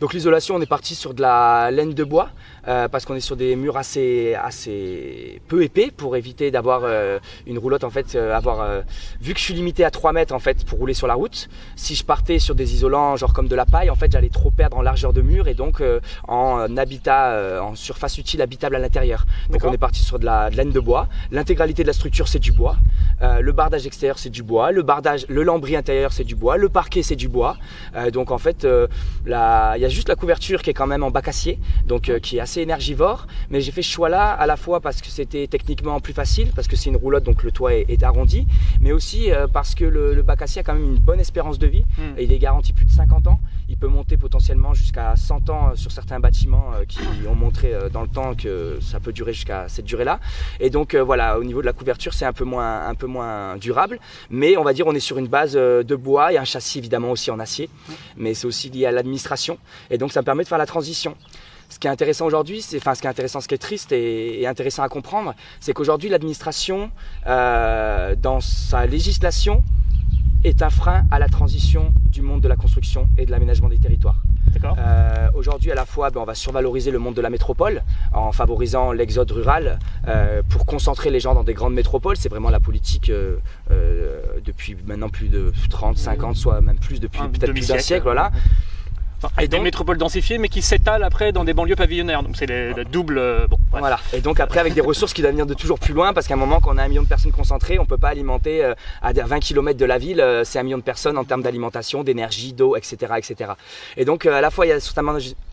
Donc 0.01 0.13
l'isolation, 0.13 0.55
on 0.55 0.61
est 0.61 0.67
parti 0.67 0.95
sur 0.95 1.15
de 1.15 1.23
la 1.23 1.71
laine 1.71 1.95
de 1.95 2.05
bois 2.05 2.29
euh, 2.69 2.87
parce 2.87 3.07
qu'on 3.07 3.15
est 3.15 3.21
sur 3.21 3.37
des 3.37 3.57
murs 3.57 3.79
assez, 3.79 4.35
assez 4.35 5.41
peu 5.49 5.63
épais 5.63 5.91
pour 5.91 6.17
éviter 6.17 6.51
d'avoir 6.51 6.83
euh, 6.85 7.19
une 7.47 7.59
roulotte 7.59 7.83
en 7.83 7.89
fait. 7.89 8.15
Euh, 8.15 8.37
avoir 8.37 8.83
vu 9.23 9.33
que 9.33 9.39
je 9.39 9.45
suis 9.45 9.55
limité 9.55 9.85
à 9.85 9.91
3 9.91 10.13
mètres 10.13 10.35
en 10.35 10.39
fait 10.39 10.67
pour 10.67 10.79
rouler 10.79 10.93
sur 10.93 11.07
la 11.07 11.15
route. 11.15 11.49
Si 11.77 11.95
je 11.95 12.05
partais 12.05 12.39
sur 12.39 12.55
des 12.55 12.75
isolants 12.75 13.17
genre 13.17 13.33
comme 13.33 13.49
de 13.49 13.57
la 13.57 13.65
paille, 13.65 13.89
en 13.89 13.95
fait 13.95 14.13
j'allais 14.13 14.29
trop 14.29 14.51
perdre 14.51 14.77
en 14.77 14.83
largeur 14.83 15.15
de 15.15 15.23
mur 15.23 15.49
et 15.49 15.55
donc 15.55 15.83
en 16.29 16.77
habitat, 16.77 17.63
en 17.63 17.75
surface 17.75 18.19
utile 18.19 18.43
habitable 18.43 18.77
à 18.77 18.79
l'intérieur. 18.79 19.25
Donc 19.49 19.65
on 19.65 19.73
est 19.73 19.79
parti 19.79 20.03
sur 20.03 20.19
de 20.19 20.27
la, 20.27 20.51
laine 20.51 20.73
de 20.73 20.81
bois. 20.81 21.09
L'intégralité 21.31 21.83
de 21.83 21.87
la 21.87 21.95
structure 21.95 22.29
c'est 22.29 22.39
du 22.39 22.53
bois. 22.53 22.77
le 23.23 23.53
bardage 23.53 23.87
extérieur 23.87 24.19
c'est 24.19 24.31
du 24.31 24.43
bois. 24.43 24.73
Le 24.73 24.83
bardage, 24.83 25.25
le 25.29 25.43
lambris 25.43 25.77
intérieur 25.77 26.13
c'est 26.13 26.25
du 26.25 26.35
bois. 26.35 26.59
Le 26.59 26.69
parquet 26.69 27.03
c'est 27.03 27.17
du 27.17 27.29
bois 27.29 27.57
donc 28.11 28.31
en 28.31 28.39
fait, 28.39 28.65
euh, 28.65 28.87
il 29.27 29.31
y 29.31 29.35
a 29.35 29.89
juste 29.89 30.09
la 30.09 30.17
couverture 30.17 30.62
qui 30.62 30.71
est 30.71 30.75
quand 30.75 30.87
même 30.87 31.03
en 31.03 31.11
bac 31.11 31.29
acier, 31.29 31.59
donc 31.87 32.09
euh, 32.09 32.19
qui 32.19 32.39
est 32.39 32.41
assez 32.41 32.61
énergivore. 32.61 33.27
Mais 33.51 33.61
j'ai 33.61 33.73
fait 33.73 33.83
ce 33.83 33.91
choix-là 33.91 34.33
à 34.33 34.47
la 34.47 34.57
fois 34.57 34.81
parce 34.81 35.01
que 35.01 35.09
c'était 35.09 35.47
techniquement 35.47 36.01
plus 36.01 36.12
facile, 36.12 36.49
parce 36.55 36.69
que 36.69 36.77
c'est 36.77 36.91
une 36.91 36.97
roulotte, 36.97 37.25
donc 37.25 37.43
le 37.43 37.51
toit 37.51 37.75
est, 37.75 38.03
arrondi, 38.03 38.47
mais 38.81 38.93
aussi 38.93 39.31
euh, 39.31 39.47
parce 39.47 39.75
que 39.75 39.85
le, 39.85 40.23
bac 40.23 40.43
acier 40.43 40.61
a 40.61 40.62
quand 40.62 40.75
même 40.75 40.85
une 40.85 40.99
bonne 40.99 41.21
espérance 41.21 41.59
de 41.59 41.67
vie. 41.67 41.85
Hmm. 41.99 42.19
Et 42.19 42.25
il 42.25 42.33
est 42.33 42.39
garanti 42.39 42.73
plus 42.73 42.85
de 42.85 42.91
50 42.91 43.27
ans. 43.27 43.41
Il 43.71 43.77
peut 43.77 43.89
monter 43.89 44.17
potentiellement 44.17 44.75
jusqu'à 44.75 45.15
100 45.17 45.49
ans 45.49 45.77
sur 45.77 45.93
certains 45.93 46.21
bâtiments 46.21 46.73
qui 46.89 47.01
ont 47.29 47.35
montré 47.35 47.73
dans 47.93 48.03
le 48.03 48.09
temps 48.09 48.35
que 48.35 48.79
ça 48.83 49.01
peut 49.01 49.13
durer 49.13 49.33
jusqu'à 49.33 49.69
cette 49.69 49.87
durée-là. 49.87 50.21
Et 50.59 50.71
donc 50.71 50.95
voilà, 50.95 51.39
au 51.39 51.45
niveau 51.45 51.61
de 51.61 51.67
la 51.67 51.73
couverture, 51.73 52.13
c'est 52.13 52.25
un 52.27 52.33
peu 52.33 52.45
moins, 52.45 53.57
durable, 53.59 54.01
mais 54.29 54.57
on 54.57 54.65
va 54.65 54.73
dire 54.73 54.87
on 54.87 54.95
est 54.95 55.01
sur 55.01 55.19
une 55.19 55.29
base 55.29 55.53
de 55.53 55.97
bois 55.97 56.33
et 56.33 56.39
un 56.39 56.45
châssis 56.45 56.79
évidemment 56.79 57.13
aussi 57.13 57.31
en 57.31 57.39
acier 57.39 57.71
mais 58.17 58.35
c'est 58.35 58.47
aussi 58.47 58.71
lié 58.71 58.87
à 58.87 58.93
l'administration. 58.93 59.59
Et 59.91 59.99
donc 59.99 60.13
ça 60.13 60.21
me 60.21 60.25
permet 60.25 60.45
de 60.45 60.49
faire 60.49 60.59
la 60.59 60.67
transition. 60.67 61.17
Ce 61.69 61.79
qui 61.79 61.87
est 61.87 61.91
intéressant 61.91 62.27
aujourd'hui, 62.27 62.65
enfin 62.77 62.95
ce 62.95 63.01
qui 63.01 63.07
est 63.07 63.11
intéressant, 63.11 63.41
ce 63.41 63.47
qui 63.47 63.55
est 63.55 63.59
triste 63.59 63.93
et, 63.93 64.47
intéressant 64.47 64.83
à 64.83 64.89
comprendre, 64.89 65.35
c'est 65.61 65.73
qu'aujourd'hui 65.73 66.09
l'administration, 66.09 66.91
euh, 67.27 68.17
dans 68.17 68.41
sa 68.41 68.87
législation, 68.87 69.63
est 70.45 70.63
un 70.63 70.71
frein 70.71 71.05
à 71.11 71.19
la 71.19 71.29
transition 71.29 71.93
du 72.07 72.23
monde 72.23 72.41
de 72.41 72.49
la 72.49 72.57
construction 72.57 73.09
et 73.19 73.26
de 73.26 73.31
l'aménagement 73.31 73.69
des 73.69 73.79
territoires. 73.79 74.23
Euh, 74.64 75.29
aujourd'hui, 75.35 75.71
à 75.71 75.75
la 75.75 75.87
fois, 75.87 76.11
ben, 76.11 76.21
on 76.21 76.25
va 76.25 76.35
survaloriser 76.35 76.91
le 76.91 76.99
monde 76.99 77.14
de 77.14 77.21
la 77.21 77.31
métropole 77.31 77.83
en 78.12 78.33
favorisant 78.33 78.93
l'exode 78.93 79.31
rural 79.31 79.79
euh, 80.09 80.43
pour 80.49 80.67
concentrer 80.67 81.11
les 81.11 81.21
gens 81.21 81.35
dans 81.35 81.45
des 81.45 81.55
grandes 81.55 81.75
métropoles. 81.75 82.17
C'est 82.17 82.29
vraiment 82.29 82.50
la 82.50 82.61
politique 82.61 83.11
euh, 83.11 83.37
depuis 84.45 84.76
maintenant 84.87 85.09
plus 85.09 85.29
de 85.29 85.53
30, 85.71 85.97
50, 85.97 86.37
soit 86.37 86.61
même 86.61 86.79
plus 86.79 87.00
depuis 87.00 87.21
peut-être 87.29 87.53
plus 87.53 87.69
d'un 87.69 87.79
siècle. 87.79 88.05
Voilà 88.05 88.33
et 89.41 89.49
des 89.49 89.59
métropoles 89.59 89.99
densifiées, 89.99 90.39
mais 90.39 90.49
qui 90.49 90.62
s'étalent 90.62 91.03
après 91.03 91.33
dans 91.33 91.45
des 91.45 91.55
banlieues 91.55 91.77
pavillonnaires. 91.77 92.23
Donc 92.23 92.37
c'est 92.37 92.47
le 92.47 92.85
double. 92.85 93.19
Euh, 93.19 93.47
bon, 93.47 93.59
voilà. 93.71 93.99
Et 94.12 94.21
donc 94.21 94.41
après 94.41 94.61
avec 94.61 94.75
des 94.75 94.81
ressources 94.81 95.12
qui 95.12 95.23
doivent 95.23 95.33
venir 95.33 95.47
de 95.47 95.55
toujours 95.55 95.79
plus 95.79 95.95
loin, 95.95 96.12
parce 96.12 96.27
qu'à 96.27 96.35
un 96.35 96.39
moment, 96.39 96.61
quand 96.61 96.75
on 96.75 96.79
a 96.79 96.83
un 96.83 96.89
million 96.89 97.03
de 97.03 97.09
personnes 97.09 97.33
concentrées, 97.33 97.79
on 97.79 97.87
peut 97.87 97.99
pas 97.99 98.09
alimenter 98.09 98.65
euh, 98.65 98.75
à 99.03 99.12
20 99.12 99.41
km 99.41 99.79
de 99.79 99.85
la 99.85 99.99
ville, 99.99 100.21
euh, 100.21 100.45
c'est 100.45 100.59
un 100.59 100.62
million 100.62 100.79
de 100.79 100.83
personnes 100.83 101.19
en 101.19 101.25
termes 101.25 101.43
d'alimentation, 101.43 102.03
d'énergie, 102.03 102.53
d'eau, 102.53 102.77
etc., 102.77 103.15
etc. 103.17 103.53
Et 103.97 104.05
donc 104.05 104.27
à 104.27 104.41
la 104.41 104.50
fois 104.50 104.67
il 104.67 104.71
y 104.71 104.73
a 104.73 104.81
sur 104.81 104.95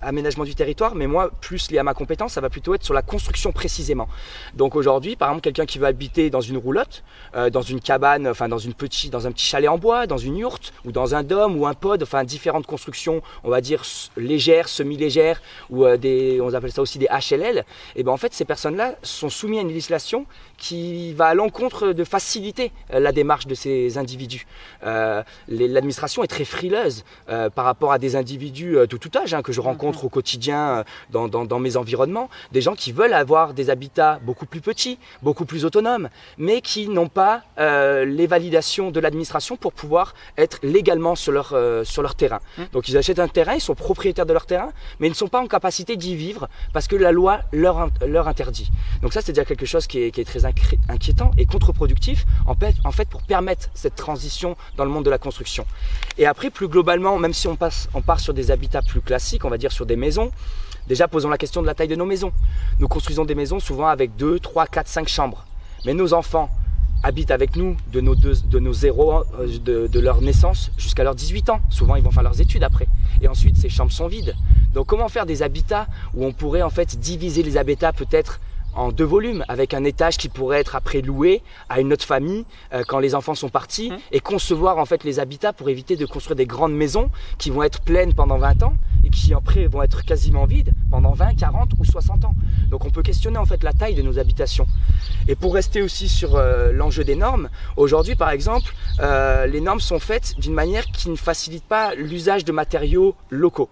aménagement 0.01 0.43
du 0.43 0.55
territoire, 0.55 0.95
mais 0.95 1.07
moi 1.07 1.31
plus 1.41 1.71
lié 1.71 1.77
à 1.77 1.83
ma 1.83 1.93
compétence, 1.93 2.33
ça 2.33 2.41
va 2.41 2.49
plutôt 2.49 2.73
être 2.73 2.83
sur 2.83 2.93
la 2.93 3.01
construction 3.01 3.51
précisément. 3.51 4.07
Donc 4.55 4.75
aujourd'hui, 4.75 5.15
par 5.15 5.29
exemple, 5.29 5.43
quelqu'un 5.43 5.65
qui 5.65 5.79
veut 5.79 5.85
habiter 5.87 6.29
dans 6.29 6.41
une 6.41 6.57
roulotte, 6.57 7.03
dans 7.51 7.61
une 7.61 7.79
cabane, 7.79 8.27
enfin 8.27 8.49
dans 8.49 8.57
une 8.57 8.73
petite, 8.73 9.11
dans 9.11 9.27
un 9.27 9.31
petit 9.31 9.45
chalet 9.45 9.69
en 9.69 9.77
bois, 9.77 10.07
dans 10.07 10.17
une 10.17 10.37
yourte 10.37 10.73
ou 10.85 10.91
dans 10.91 11.15
un 11.15 11.23
dôme 11.23 11.59
ou 11.59 11.67
un 11.67 11.73
pod, 11.73 12.01
enfin 12.03 12.23
différentes 12.23 12.65
constructions, 12.65 13.21
on 13.43 13.49
va 13.49 13.56
dire 13.61 13.83
légères, 14.15 14.69
semi-légères, 14.69 15.41
ou 15.69 15.85
euh, 15.85 15.97
des, 15.97 16.39
on 16.41 16.53
appelle 16.53 16.71
ça 16.71 16.81
aussi 16.81 16.99
des 16.99 17.07
HLL, 17.07 17.65
et 17.95 18.03
ben 18.03 18.11
en 18.11 18.17
fait 18.17 18.33
ces 18.33 18.45
personnes-là 18.45 18.95
sont 19.03 19.29
soumises 19.29 19.59
à 19.59 19.61
une 19.61 19.69
législation 19.69 20.25
qui 20.57 21.13
va 21.13 21.27
à 21.27 21.33
l'encontre 21.33 21.93
de 21.93 22.03
faciliter 22.03 22.71
euh, 22.93 22.99
la 22.99 23.11
démarche 23.11 23.47
de 23.47 23.55
ces 23.55 23.97
individus. 23.97 24.45
Euh, 24.83 25.23
l'administration 25.47 26.23
est 26.23 26.27
très 26.27 26.45
frileuse 26.45 27.03
par 27.55 27.65
rapport 27.65 27.91
à 27.91 27.99
des 27.99 28.15
individus 28.15 28.75
de 28.75 28.97
tout 28.97 29.11
âge 29.17 29.33
hein, 29.33 29.41
que 29.41 29.51
je 29.51 29.61
rencontre 29.61 30.05
au 30.05 30.09
quotidien 30.09 30.83
dans, 31.09 31.27
dans, 31.27 31.59
mes 31.59 31.77
environnements, 31.77 32.29
des 32.51 32.61
gens 32.61 32.75
qui 32.75 32.91
veulent 32.91 33.13
avoir 33.13 33.53
des 33.53 33.69
habitats 33.69 34.19
beaucoup 34.23 34.45
plus 34.45 34.61
petits, 34.61 34.97
beaucoup 35.21 35.45
plus 35.45 35.65
autonomes, 35.65 36.09
mais 36.37 36.61
qui 36.61 36.87
n'ont 36.87 37.09
pas 37.09 37.43
les 37.57 38.27
validations 38.27 38.91
de 38.91 38.99
l'administration 38.99 39.57
pour 39.57 39.73
pouvoir 39.73 40.13
être 40.37 40.59
légalement 40.63 41.15
sur 41.15 41.31
leur, 41.31 41.55
sur 41.85 42.01
leur 42.01 42.15
terrain. 42.15 42.39
Mmh. 42.57 42.63
Donc 42.73 42.87
ils 42.89 42.97
achètent 42.97 43.19
un 43.19 43.27
terrain 43.27 43.46
ils 43.55 43.61
sont 43.61 43.75
propriétaires 43.75 44.25
de 44.25 44.33
leur 44.33 44.45
terrain, 44.45 44.69
mais 44.99 45.07
ils 45.07 45.11
ne 45.11 45.15
sont 45.15 45.27
pas 45.27 45.41
en 45.41 45.47
capacité 45.47 45.95
d'y 45.95 46.15
vivre 46.15 46.47
parce 46.73 46.87
que 46.87 46.95
la 46.95 47.11
loi 47.11 47.41
leur, 47.51 47.89
interdit. 48.27 48.69
Donc 49.01 49.13
ça, 49.13 49.21
c'est 49.21 49.31
déjà 49.31 49.45
quelque 49.45 49.65
chose 49.65 49.87
qui 49.87 49.99
est, 49.99 50.25
très 50.25 50.45
inquiétant 50.45 51.31
et 51.37 51.45
contre-productif, 51.45 52.25
pour 53.09 53.21
permettre 53.21 53.69
cette 53.73 53.95
transition 53.95 54.55
dans 54.75 54.85
le 54.85 54.91
monde 54.91 55.05
de 55.05 55.09
la 55.09 55.17
construction. 55.17 55.65
Et 56.17 56.25
après, 56.25 56.49
plus 56.49 56.67
globalement, 56.67 57.17
même 57.17 57.33
si 57.33 57.47
on, 57.47 57.55
passe, 57.55 57.89
on 57.93 58.01
part 58.01 58.19
sur 58.19 58.33
des 58.33 58.51
habitats 58.51 58.81
plus 58.81 59.01
classiques, 59.01 59.45
on 59.45 59.49
va 59.49 59.57
dire 59.57 59.71
sur 59.71 59.85
des 59.85 59.95
maisons, 59.95 60.31
déjà 60.87 61.07
posons 61.07 61.29
la 61.29 61.37
question 61.37 61.61
de 61.61 61.67
la 61.67 61.73
taille 61.73 61.87
de 61.87 61.95
nos 61.95 62.05
maisons. 62.05 62.31
Nous 62.79 62.87
construisons 62.87 63.25
des 63.25 63.35
maisons 63.35 63.59
souvent 63.59 63.87
avec 63.87 64.15
2, 64.15 64.39
3, 64.39 64.67
4, 64.67 64.87
5 64.87 65.07
chambres. 65.07 65.45
Mais 65.85 65.93
nos 65.93 66.13
enfants, 66.13 66.49
habitent 67.03 67.31
avec 67.31 67.55
nous 67.55 67.77
de 67.91 68.01
nos, 68.01 68.15
deux, 68.15 68.35
de 68.49 68.59
nos 68.59 68.73
zéros, 68.73 69.23
euh, 69.39 69.47
de, 69.63 69.87
de 69.87 69.99
leur 69.99 70.21
naissance 70.21 70.71
jusqu'à 70.77 71.03
leurs 71.03 71.15
18 71.15 71.49
ans. 71.49 71.61
Souvent, 71.69 71.95
ils 71.95 72.03
vont 72.03 72.11
faire 72.11 72.23
leurs 72.23 72.41
études 72.41 72.63
après. 72.63 72.87
Et 73.21 73.27
ensuite, 73.27 73.57
ces 73.57 73.69
chambres 73.69 73.91
sont 73.91 74.07
vides. 74.07 74.35
Donc, 74.73 74.87
comment 74.87 75.09
faire 75.09 75.25
des 75.25 75.43
habitats 75.43 75.87
où 76.13 76.25
on 76.25 76.33
pourrait 76.33 76.61
en 76.61 76.69
fait 76.69 76.99
diviser 76.99 77.43
les 77.43 77.57
habitats 77.57 77.93
peut-être 77.93 78.39
en 78.77 78.91
deux 78.91 79.03
volumes, 79.03 79.43
avec 79.47 79.73
un 79.73 79.83
étage 79.83 80.17
qui 80.17 80.29
pourrait 80.29 80.59
être 80.59 80.75
après 80.75 81.01
loué 81.01 81.41
à 81.69 81.81
une 81.81 81.91
autre 81.91 82.05
famille 82.05 82.45
euh, 82.73 82.83
quand 82.87 82.99
les 82.99 83.15
enfants 83.15 83.35
sont 83.35 83.49
partis, 83.49 83.87
Mmh. 83.89 83.97
et 84.11 84.19
concevoir 84.19 84.77
en 84.77 84.85
fait 84.85 85.03
les 85.03 85.19
habitats 85.19 85.53
pour 85.53 85.69
éviter 85.69 85.95
de 85.95 86.05
construire 86.05 86.35
des 86.35 86.45
grandes 86.45 86.73
maisons 86.73 87.09
qui 87.37 87.49
vont 87.49 87.63
être 87.63 87.81
pleines 87.81 88.13
pendant 88.13 88.37
20 88.37 88.63
ans 88.63 88.73
et 89.05 89.09
qui 89.09 89.33
après 89.33 89.67
vont 89.67 89.83
être 89.83 90.03
quasiment 90.03 90.45
vides 90.45 90.71
pendant 90.89 91.11
20, 91.11 91.35
40 91.35 91.71
ou 91.79 91.85
60 91.85 92.25
ans. 92.25 92.35
Donc 92.69 92.85
on 92.85 92.89
peut 92.89 93.03
questionner 93.03 93.37
en 93.37 93.45
fait 93.45 93.63
la 93.63 93.73
taille 93.73 93.95
de 93.95 94.01
nos 94.01 94.19
habitations. 94.19 94.67
Et 95.27 95.35
pour 95.35 95.53
rester 95.53 95.81
aussi 95.81 96.09
sur 96.09 96.35
euh, 96.35 96.71
l'enjeu 96.71 97.03
des 97.03 97.15
normes, 97.15 97.49
aujourd'hui 97.75 98.15
par 98.15 98.31
exemple, 98.31 98.73
euh, 98.99 99.45
les 99.45 99.61
normes 99.61 99.79
sont 99.79 99.99
faites 99.99 100.35
d'une 100.39 100.53
manière 100.53 100.85
qui 100.85 101.09
ne 101.09 101.15
facilite 101.15 101.63
pas 101.63 101.93
l'usage 101.95 102.45
de 102.45 102.51
matériaux 102.51 103.15
locaux. 103.29 103.69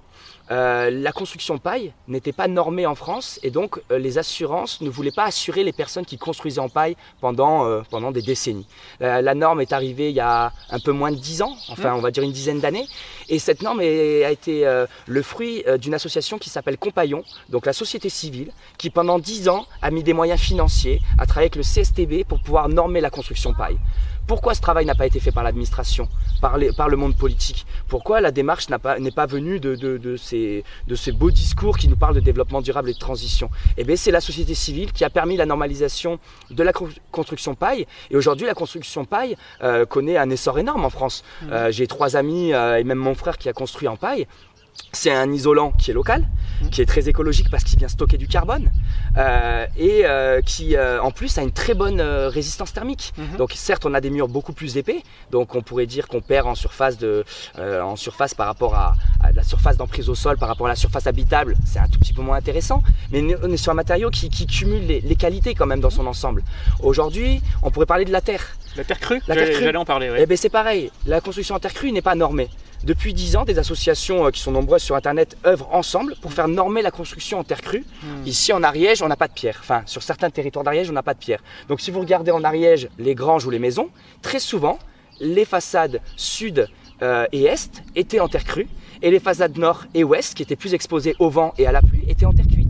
Euh, 0.52 0.92
la 0.92 1.12
construction 1.12 1.58
paille 1.58 1.92
n'était 2.08 2.32
pas 2.32 2.48
normée 2.48 2.86
en 2.86 2.94
France 2.94 3.40
et 3.42 3.50
donc 3.50 3.80
euh, 3.92 3.98
les 3.98 4.20
assurances 4.20 4.80
ne 4.82 4.90
voulaient 4.92 5.12
pas 5.16 5.24
assurer 5.26 5.64
les 5.64 5.72
personnes 5.74 6.06
qui 6.06 6.20
construisaient 6.20 6.60
en 6.60 6.70
paille 6.70 6.96
pendant, 7.20 7.66
euh, 7.66 7.82
pendant 7.90 8.12
des 8.12 8.22
décennies. 8.22 8.68
La, 9.00 9.24
la 9.24 9.34
norme 9.34 9.62
est 9.62 9.74
arrivée 9.74 10.10
il 10.10 10.16
y 10.16 10.20
a 10.20 10.54
un 10.70 10.80
peu 10.80 10.92
moins 10.92 11.12
de 11.12 11.16
10 11.18 11.42
ans, 11.42 11.56
enfin 11.70 11.96
on 11.96 12.00
va 12.00 12.12
dire 12.12 12.22
une 12.22 12.32
dizaine 12.32 12.60
d'années, 12.60 12.86
et 13.28 13.40
cette 13.40 13.64
norme 13.64 13.82
est- 13.82 14.24
a 14.24 14.30
été 14.32 14.68
euh, 14.68 14.86
le 15.08 15.22
fruit 15.24 15.64
euh, 15.68 15.78
d'une 15.80 15.96
association 15.96 16.38
qui 16.38 16.52
s'appelle 16.52 16.78
Compagnon, 16.78 17.24
donc 17.50 17.66
la 17.66 17.74
société 17.74 18.10
civile, 18.10 18.52
qui 18.78 18.92
pendant 18.92 19.18
10 19.18 19.50
ans 19.50 19.66
a 19.82 19.90
mis 19.90 20.04
des 20.04 20.14
moyens 20.14 20.40
financiers 20.40 21.02
à 21.18 21.26
travailler 21.26 21.46
avec 21.52 21.56
le 21.56 21.64
CSTB 21.64 22.24
pour 22.24 22.40
pouvoir 22.42 22.70
normer 22.70 23.02
la 23.02 23.10
construction 23.10 23.54
paille. 23.56 23.78
Pourquoi 24.28 24.56
ce 24.56 24.62
travail 24.62 24.86
n'a 24.86 24.96
pas 24.96 25.06
été 25.06 25.20
fait 25.20 25.32
par 25.32 25.44
l'administration, 25.44 26.08
par, 26.42 26.58
le 26.58 26.98
monde 26.98 27.16
politique? 27.16 27.66
Pourquoi 27.88 28.22
la 28.22 28.32
démarche 28.32 28.68
pas- 28.68 28.98
n'est 29.00 29.12
pas, 29.12 29.26
venue 29.28 29.60
de, 29.60 29.76
de, 29.76 29.98
de 29.98 30.18
ces, 30.18 30.64
de 30.88 30.96
ces 30.96 31.12
beaux 31.12 31.30
discours 31.32 31.78
qui 31.78 31.88
nous 31.88 31.96
parlent 31.96 32.16
de 32.16 32.20
développement 32.22 32.62
durable 32.62 32.90
et 32.90 32.94
de 32.94 33.00
transition? 33.00 33.50
Eh 33.78 33.84
bien, 33.84 33.96
c'est 33.96 34.12
la 34.12 34.22
société 34.22 34.56
civile 34.56 34.92
qui 34.92 35.04
a 35.04 35.10
permis 35.12 35.38
la 35.38 35.46
normalisation 35.46 36.20
de 36.50 36.64
la 36.64 36.74
co- 36.74 36.90
construction 37.12 37.54
paille. 37.54 37.86
Et 38.10 38.16
aujourd'hui, 38.16 38.48
la 38.48 38.56
construction 38.56 39.06
paille 39.06 39.38
euh, 39.62 39.86
connaît 39.86 40.18
un 40.18 40.30
essor 40.32 40.58
énorme 40.58 40.86
en 40.86 40.90
France. 40.90 41.24
Euh, 41.52 41.72
J'ai 41.72 41.86
trois 41.88 42.16
amis 42.16 42.54
euh, 42.54 42.78
et 42.80 42.84
même 42.84 42.98
mon 42.98 43.14
frère 43.16 43.38
qui 43.38 43.48
a 43.50 43.54
construit 43.54 43.88
en 43.88 43.96
paille. 43.96 44.28
C'est 44.92 45.12
un 45.12 45.32
isolant 45.32 45.72
qui 45.72 45.92
est 45.92 45.94
local, 45.94 46.26
qui 46.72 46.82
est 46.82 46.86
très 46.86 47.10
écologique 47.10 47.50
parce 47.50 47.64
qu'il 47.64 47.78
vient 47.78 47.88
stocker 47.88 48.18
du 48.18 48.28
carbone 48.28 48.72
euh, 49.18 49.66
et 49.78 50.06
euh, 50.06 50.42
qui 50.42 50.76
euh, 50.76 51.02
en 51.02 51.12
plus 51.12 51.38
a 51.38 51.42
une 51.42 51.52
très 51.52 51.74
bonne 51.74 52.02
résistance 52.02 52.74
thermique. 52.74 53.14
Mhm. 53.18 53.38
Donc 53.38 53.52
certes 53.56 53.86
on 53.86 53.94
a 53.94 54.02
des 54.02 54.10
murs 54.10 54.28
beaucoup 54.28 54.54
plus 54.54 54.78
épais, 54.78 55.04
donc 55.32 55.56
on 55.56 55.62
pourrait 55.62 55.86
dire 55.86 56.08
qu'on 56.08 56.22
perd 56.22 56.48
en 56.48 56.56
surface 56.56 56.98
de 56.98 57.26
en 57.58 57.96
surface 57.96 58.34
par 58.34 58.48
rapport 58.48 58.76
à, 58.76 58.96
à 59.22 59.32
la 59.32 59.44
surface 59.44 59.78
d'emprise 59.78 60.10
au 60.10 60.16
sol, 60.16 60.38
par 60.38 60.50
rapport 60.50 60.68
à 60.68 60.70
la 60.70 60.76
surface 60.76 61.08
habitable, 61.08 61.56
c'est 61.66 61.80
un 61.80 61.88
tout 61.88 62.00
petit 62.00 62.14
peu 62.14 62.22
moins 62.22 62.38
intéressant. 62.38 62.82
Mais 63.12 63.22
on 63.44 63.52
est 63.52 63.58
sur 63.58 63.72
un 63.72 63.76
matériau 63.76 64.10
qui, 64.10 64.30
qui 64.30 64.48
cumule 64.48 64.86
les, 64.86 65.02
les 65.02 65.16
qualités 65.16 65.56
quand 65.56 65.66
même 65.66 65.82
dans 65.82 65.90
son 65.90 66.08
ensemble. 66.08 66.44
Aujourd'hui 66.82 67.42
on 67.64 67.72
pourrait 67.72 67.86
parler 67.86 68.06
de 68.06 68.12
la 68.12 68.22
terre. 68.22 68.56
La 68.78 68.84
terre 68.84 69.00
crue 69.00 69.22
La 69.28 69.36
terre 69.36 69.52
crue. 69.52 69.64
J'allais 69.64 69.78
en 69.78 69.86
parler, 69.86 70.10
ouais. 70.10 70.20
Eh 70.22 70.26
ben 70.26 70.38
c'est 70.38 70.50
pareil, 70.50 70.92
la 71.06 71.22
construction 71.22 71.56
en 71.56 71.60
terre 71.60 71.74
crue 71.74 71.92
n'est 71.92 72.02
pas 72.02 72.16
normée. 72.16 72.50
Depuis 72.84 73.14
10 73.14 73.38
ans, 73.38 73.46
des 73.46 73.60
associations 73.60 74.26
euh, 74.26 74.32
qui 74.32 74.40
sont 74.40 74.52
nombreuses 74.52 74.84
sur 74.84 74.96
Internet 74.96 75.38
œuvrent 75.46 75.74
ensemble 75.74 76.16
pour 76.22 76.34
faire 76.34 76.48
normer 76.48 76.82
la 76.82 76.92
construction 76.92 77.40
en 77.40 77.44
terre 77.44 77.62
crue. 77.62 77.86
Hmm. 78.04 78.28
Ici 78.28 78.54
en 78.54 78.64
Ariège, 78.64 79.02
on 79.02 79.08
n'a 79.08 79.16
pas 79.16 79.28
de 79.28 79.34
pierre. 79.34 79.58
Enfin, 79.62 79.84
sur 79.86 80.04
certains 80.04 80.30
territoires 80.30 80.64
d'Ariège, 80.64 80.90
on 80.90 80.94
n'a 80.94 81.04
pas 81.04 81.14
de 81.14 81.20
pierre. 81.20 81.42
Donc 81.68 81.82
si 81.82 81.92
vous 81.92 82.00
regardez 82.00 82.32
en 82.32 82.44
Ariège 82.44 82.90
les 83.00 83.16
granges 83.16 83.46
ou 83.46 83.50
les 83.50 83.60
maisons, 83.60 83.90
très 84.22 84.40
souvent, 84.40 84.80
les 85.20 85.46
façades 85.46 86.02
sud 86.16 86.68
euh, 87.02 87.26
et 87.32 87.44
est 87.46 87.84
étaient 87.96 88.20
en 88.20 88.28
terre 88.28 88.44
crue 88.44 88.68
et 89.02 89.12
les 89.12 89.20
façades 89.20 89.58
nord 89.58 89.86
et 89.94 90.04
ouest, 90.04 90.34
qui 90.34 90.44
étaient 90.44 90.56
plus 90.56 90.74
exposées 90.74 91.16
au 91.20 91.30
vent 91.30 91.54
et 91.58 91.68
à 91.68 91.72
la 91.72 91.82
pluie, 91.82 92.04
étaient 92.08 92.26
en 92.26 92.34
terre 92.34 92.48
cuite. 92.48 92.65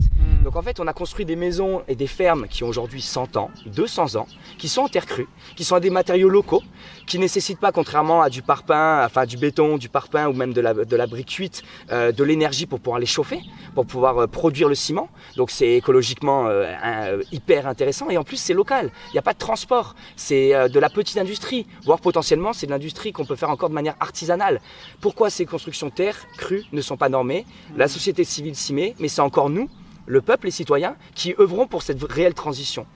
Donc 0.46 0.54
en 0.54 0.62
fait, 0.62 0.78
on 0.78 0.86
a 0.86 0.92
construit 0.92 1.24
des 1.24 1.34
maisons 1.34 1.82
et 1.88 1.96
des 1.96 2.06
fermes 2.06 2.46
qui 2.46 2.62
ont 2.62 2.68
aujourd'hui 2.68 3.02
100 3.02 3.36
ans, 3.36 3.50
200 3.66 4.14
ans, 4.14 4.28
qui 4.58 4.68
sont 4.68 4.82
en 4.82 4.88
terre 4.88 5.04
crue, 5.04 5.26
qui 5.56 5.64
sont 5.64 5.74
à 5.74 5.80
des 5.80 5.90
matériaux 5.90 6.28
locaux, 6.28 6.62
qui 7.08 7.18
nécessitent 7.18 7.58
pas, 7.58 7.72
contrairement 7.72 8.22
à 8.22 8.30
du 8.30 8.42
parpaing, 8.42 9.08
du 9.26 9.38
béton, 9.38 9.76
du 9.76 9.88
parpaing 9.88 10.28
ou 10.28 10.34
même 10.34 10.52
de 10.52 10.60
la, 10.60 11.06
brique 11.08 11.30
cuite, 11.30 11.64
euh, 11.90 12.12
de 12.12 12.22
l'énergie 12.22 12.66
pour 12.66 12.78
pouvoir 12.78 13.00
les 13.00 13.06
chauffer, 13.06 13.40
pour 13.74 13.86
pouvoir 13.86 14.18
euh, 14.18 14.26
produire 14.28 14.68
le 14.68 14.76
ciment. 14.76 15.08
Donc 15.34 15.50
c'est 15.50 15.72
écologiquement 15.72 16.46
euh, 16.46 17.20
hyper 17.32 17.66
intéressant 17.66 18.08
et 18.08 18.16
en 18.16 18.22
plus 18.22 18.36
c'est 18.36 18.54
local. 18.54 18.92
Il 19.08 19.14
n'y 19.14 19.18
a 19.18 19.22
pas 19.22 19.32
de 19.32 19.38
transport. 19.38 19.96
C'est 20.14 20.68
de 20.68 20.78
la 20.78 20.90
petite 20.90 21.18
industrie, 21.18 21.66
voire 21.82 21.98
potentiellement 21.98 22.52
c'est 22.52 22.66
de 22.66 22.70
l'industrie 22.70 23.10
qu'on 23.10 23.24
peut 23.24 23.34
faire 23.34 23.50
encore 23.50 23.68
de 23.68 23.74
manière 23.74 23.96
artisanale. 23.98 24.60
Pourquoi 25.00 25.28
ces 25.28 25.44
constructions 25.44 25.90
terre 25.90 26.16
crues 26.38 26.62
ne 26.70 26.80
sont 26.82 26.96
pas 26.96 27.08
normées? 27.08 27.44
La 27.76 27.88
société 27.88 28.22
civile 28.22 28.54
s'y 28.54 28.72
met, 28.72 28.94
mais 29.00 29.08
c'est 29.08 29.22
encore 29.22 29.50
nous 29.50 29.68
le 30.06 30.20
peuple, 30.20 30.46
les 30.46 30.52
citoyens, 30.52 30.96
qui 31.14 31.34
œuvront 31.38 31.66
pour 31.66 31.82
cette 31.82 32.02
réelle 32.02 32.34
transition. 32.34 32.86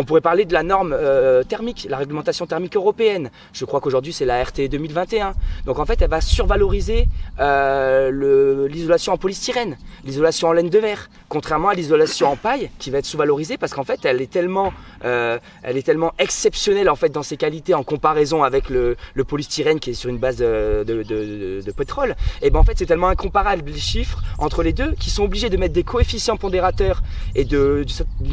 On 0.00 0.04
pourrait 0.04 0.20
parler 0.20 0.44
de 0.44 0.52
la 0.52 0.62
norme 0.62 0.92
euh, 0.96 1.42
thermique, 1.42 1.88
la 1.90 1.96
réglementation 1.96 2.46
thermique 2.46 2.76
européenne. 2.76 3.32
Je 3.52 3.64
crois 3.64 3.80
qu'aujourd'hui 3.80 4.12
c'est 4.12 4.24
la 4.24 4.44
RT 4.44 4.68
2021. 4.70 5.34
Donc 5.66 5.80
en 5.80 5.86
fait, 5.86 6.00
elle 6.00 6.08
va 6.08 6.20
survaloriser 6.20 7.08
euh, 7.40 8.68
l'isolation 8.68 9.12
en 9.12 9.16
polystyrène, 9.16 9.76
l'isolation 10.04 10.46
en 10.46 10.52
laine 10.52 10.70
de 10.70 10.78
verre, 10.78 11.10
contrairement 11.28 11.70
à 11.70 11.74
l'isolation 11.74 12.30
en 12.30 12.36
paille 12.36 12.70
qui 12.78 12.90
va 12.90 12.98
être 12.98 13.06
sous-valorisée 13.06 13.56
parce 13.56 13.74
qu'en 13.74 13.82
fait, 13.82 14.04
elle 14.04 14.22
est 14.22 14.30
tellement, 14.30 14.72
euh, 15.04 15.36
elle 15.64 15.76
est 15.76 15.82
tellement 15.82 16.12
exceptionnelle 16.20 16.88
en 16.88 16.94
fait 16.94 17.08
dans 17.08 17.24
ses 17.24 17.36
qualités 17.36 17.74
en 17.74 17.82
comparaison 17.82 18.44
avec 18.44 18.70
le, 18.70 18.96
polystyrène 19.26 19.80
qui 19.80 19.90
est 19.90 19.94
sur 19.94 20.10
une 20.10 20.18
base 20.18 20.36
de, 20.36 21.72
pétrole. 21.76 22.14
Et 22.40 22.50
ben 22.50 22.60
en 22.60 22.62
fait, 22.62 22.78
c'est 22.78 22.86
tellement 22.86 23.08
incomparable 23.08 23.64
les 23.66 23.76
chiffres 23.76 24.22
entre 24.38 24.62
les 24.62 24.72
deux 24.72 24.92
qu'ils 24.92 25.12
sont 25.12 25.24
obligés 25.24 25.50
de 25.50 25.56
mettre 25.56 25.74
des 25.74 25.82
coefficients 25.82 26.36
pondérateurs 26.36 27.02
et 27.34 27.44
d'une 27.44 27.84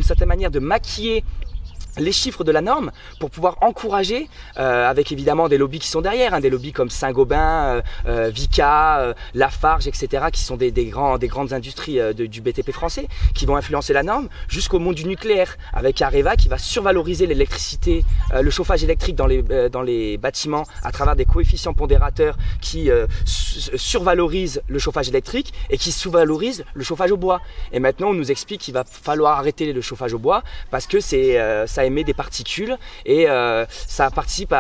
certaine 0.04 0.28
manière 0.28 0.52
de 0.52 0.60
maquiller 0.60 1.24
les 1.98 2.12
chiffres 2.12 2.44
de 2.44 2.52
la 2.52 2.62
norme 2.62 2.92
pour 3.20 3.30
pouvoir 3.30 3.58
encourager, 3.62 4.30
euh, 4.58 4.90
avec 4.90 5.12
évidemment 5.12 5.48
des 5.50 5.58
lobbies 5.58 5.80
qui 5.80 5.88
sont 5.88 6.02
derrière, 6.02 6.34
hein, 6.34 6.40
des 6.40 6.50
lobbies 6.50 6.72
comme 6.74 6.90
Saint-Gobain, 6.90 7.38
euh, 7.78 7.82
euh, 8.08 8.30
Vicat, 8.30 9.00
euh, 9.00 9.14
Lafarge, 9.34 9.88
etc., 9.88 10.26
qui 10.32 10.42
sont 10.42 10.58
des, 10.58 10.72
des, 10.72 10.86
grands, 10.86 11.18
des 11.18 11.28
grandes 11.28 11.54
industries 11.54 12.00
euh, 12.00 12.14
du 12.14 12.42
BTP 12.42 12.72
français, 12.72 13.08
qui 13.34 13.46
vont 13.46 13.56
influencer 13.56 13.94
la 13.94 14.04
norme, 14.04 14.28
jusqu'au 14.48 14.80
monde 14.80 14.96
du 14.96 15.06
nucléaire, 15.06 15.58
avec 15.74 16.02
Areva 16.02 16.36
qui 16.36 16.48
va 16.48 16.58
survaloriser 16.58 17.28
l'électricité, 17.28 18.04
euh, 18.34 18.42
le 18.42 18.50
chauffage 18.50 18.84
électrique 18.84 19.16
dans 19.16 19.28
les, 19.28 19.42
dans 19.70 19.82
les 19.82 20.18
bâtiments 20.18 20.64
à 20.84 20.92
travers 20.92 21.16
des 21.16 21.26
coefficients 21.26 21.74
pondérateurs 21.74 22.38
qui 22.62 22.90
su- 23.26 23.78
survalorisent 23.78 24.62
le 24.68 24.80
chauffage 24.80 25.10
électrique 25.10 25.54
et 25.70 25.78
qui 25.78 25.92
sous-valorisent 25.92 26.66
le 26.74 26.84
chauffage 26.84 27.12
au 27.12 27.18
bois. 27.18 27.42
Et 27.72 27.80
maintenant, 27.80 28.10
on 28.10 28.14
nous 28.14 28.32
explique 28.32 28.62
qu'il 28.62 28.74
va 28.74 28.84
falloir 28.84 29.38
arrêter 29.40 29.72
le 29.74 29.82
chauffage 29.82 30.14
au 30.14 30.20
bois 30.20 30.44
parce 30.72 30.88
que 30.88 31.00
c'est 31.00 31.40
euh, 31.40 31.66
émet 31.86 32.04
des 32.04 32.14
particules 32.14 32.78
et 33.06 33.30
euh, 33.30 33.66
ça 33.70 34.10
participe 34.12 34.54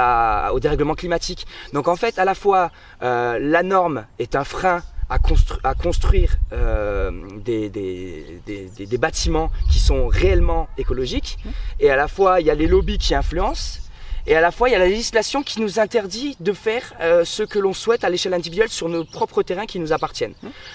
au 0.51 0.60
dérèglement 0.60 0.96
climatique. 0.96 1.46
Donc 1.74 1.88
en 1.88 1.96
fait, 1.96 2.20
à 2.20 2.25
la 2.25 2.36
fois, 2.36 2.72
euh, 3.03 3.38
la 3.39 3.63
norme 3.63 4.05
est 4.20 4.36
un 4.36 4.44
frein 4.44 4.82
à, 5.10 5.17
constru- 5.17 5.60
à 5.63 5.75
construire 5.75 6.38
euh, 6.51 7.12
des, 7.44 8.98
bâtiments 8.98 9.51
qui 9.72 9.79
sont 9.79 10.08
réellement 10.08 10.67
écologiques 10.77 11.38
et 11.79 11.89
à 11.89 11.96
la 11.96 12.08
fois, 12.08 12.41
il 12.41 12.48
y 12.48 12.50
a 12.50 12.55
les 12.55 12.67
lobbies 12.67 12.98
qui 12.98 13.13
influencent 13.13 13.79
et 14.27 14.36
à 14.36 14.41
la 14.41 14.50
fois, 14.50 14.70
il 14.70 14.72
y 14.72 14.75
a 14.75 14.79
la 14.79 14.88
législation 14.88 15.44
qui 15.44 15.62
nous 15.62 15.79
interdit 15.79 16.36
de 16.39 16.51
faire 16.51 16.94
ce 17.24 17.44
que 17.44 17.60
l'on 17.60 17.74
souhaite 17.74 18.03
à 18.03 18.10
l'échelle 18.10 18.34
individuelle 18.34 18.70
sur 18.70 18.89
nos 18.89 19.05
propres 19.05 19.44
terrains 19.44 19.67
qui 19.67 19.77
nous 19.77 19.94
appartiennent. 19.94 20.34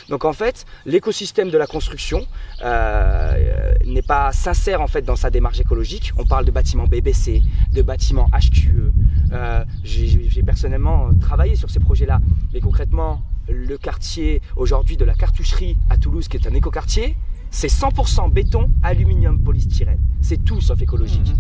Donc 0.09 0.25
en 0.25 0.33
fait, 0.33 0.67
l'écosystème 0.87 1.51
de 1.51 1.59
la 1.59 1.67
construction 1.67 2.25
n'est 3.91 4.03
pas 4.03 4.33
sincère 4.33 4.81
en 4.81 4.87
fait 4.87 5.03
dans 5.03 5.17
sa 5.17 5.31
démarche 5.31 5.61
écologique. 5.61 6.13
On 6.17 6.25
parle 6.25 6.45
de 6.45 6.51
bâtiments 6.51 6.87
BBC, 6.87 7.43
de 7.73 7.83
bâtiments 7.83 8.29
HQE. 8.33 8.93
Euh, 9.33 9.65
J'ai 9.85 10.29
j'ai 10.31 10.43
personnellement 10.43 11.11
travaillé 11.21 11.57
sur 11.57 11.71
ces 11.71 11.81
projets-là, 11.81 12.21
mais 12.53 12.61
concrètement, 12.61 13.23
le 13.49 13.77
quartier 13.79 14.41
aujourd'hui 14.57 14.97
de 14.97 15.05
la 15.05 15.15
cartoucherie 15.15 15.77
à 15.89 15.97
Toulouse, 15.97 16.29
qui 16.29 16.37
est 16.37 16.47
un 16.47 16.55
écoquartier, 16.55 17.17
c'est 17.51 17.67
100% 17.69 18.33
béton, 18.33 18.71
aluminium, 18.83 19.41
polystyrène. 19.43 19.99
C'est 20.21 20.45
tout 20.45 20.61
sauf 20.61 20.81
écologique. 20.81 21.35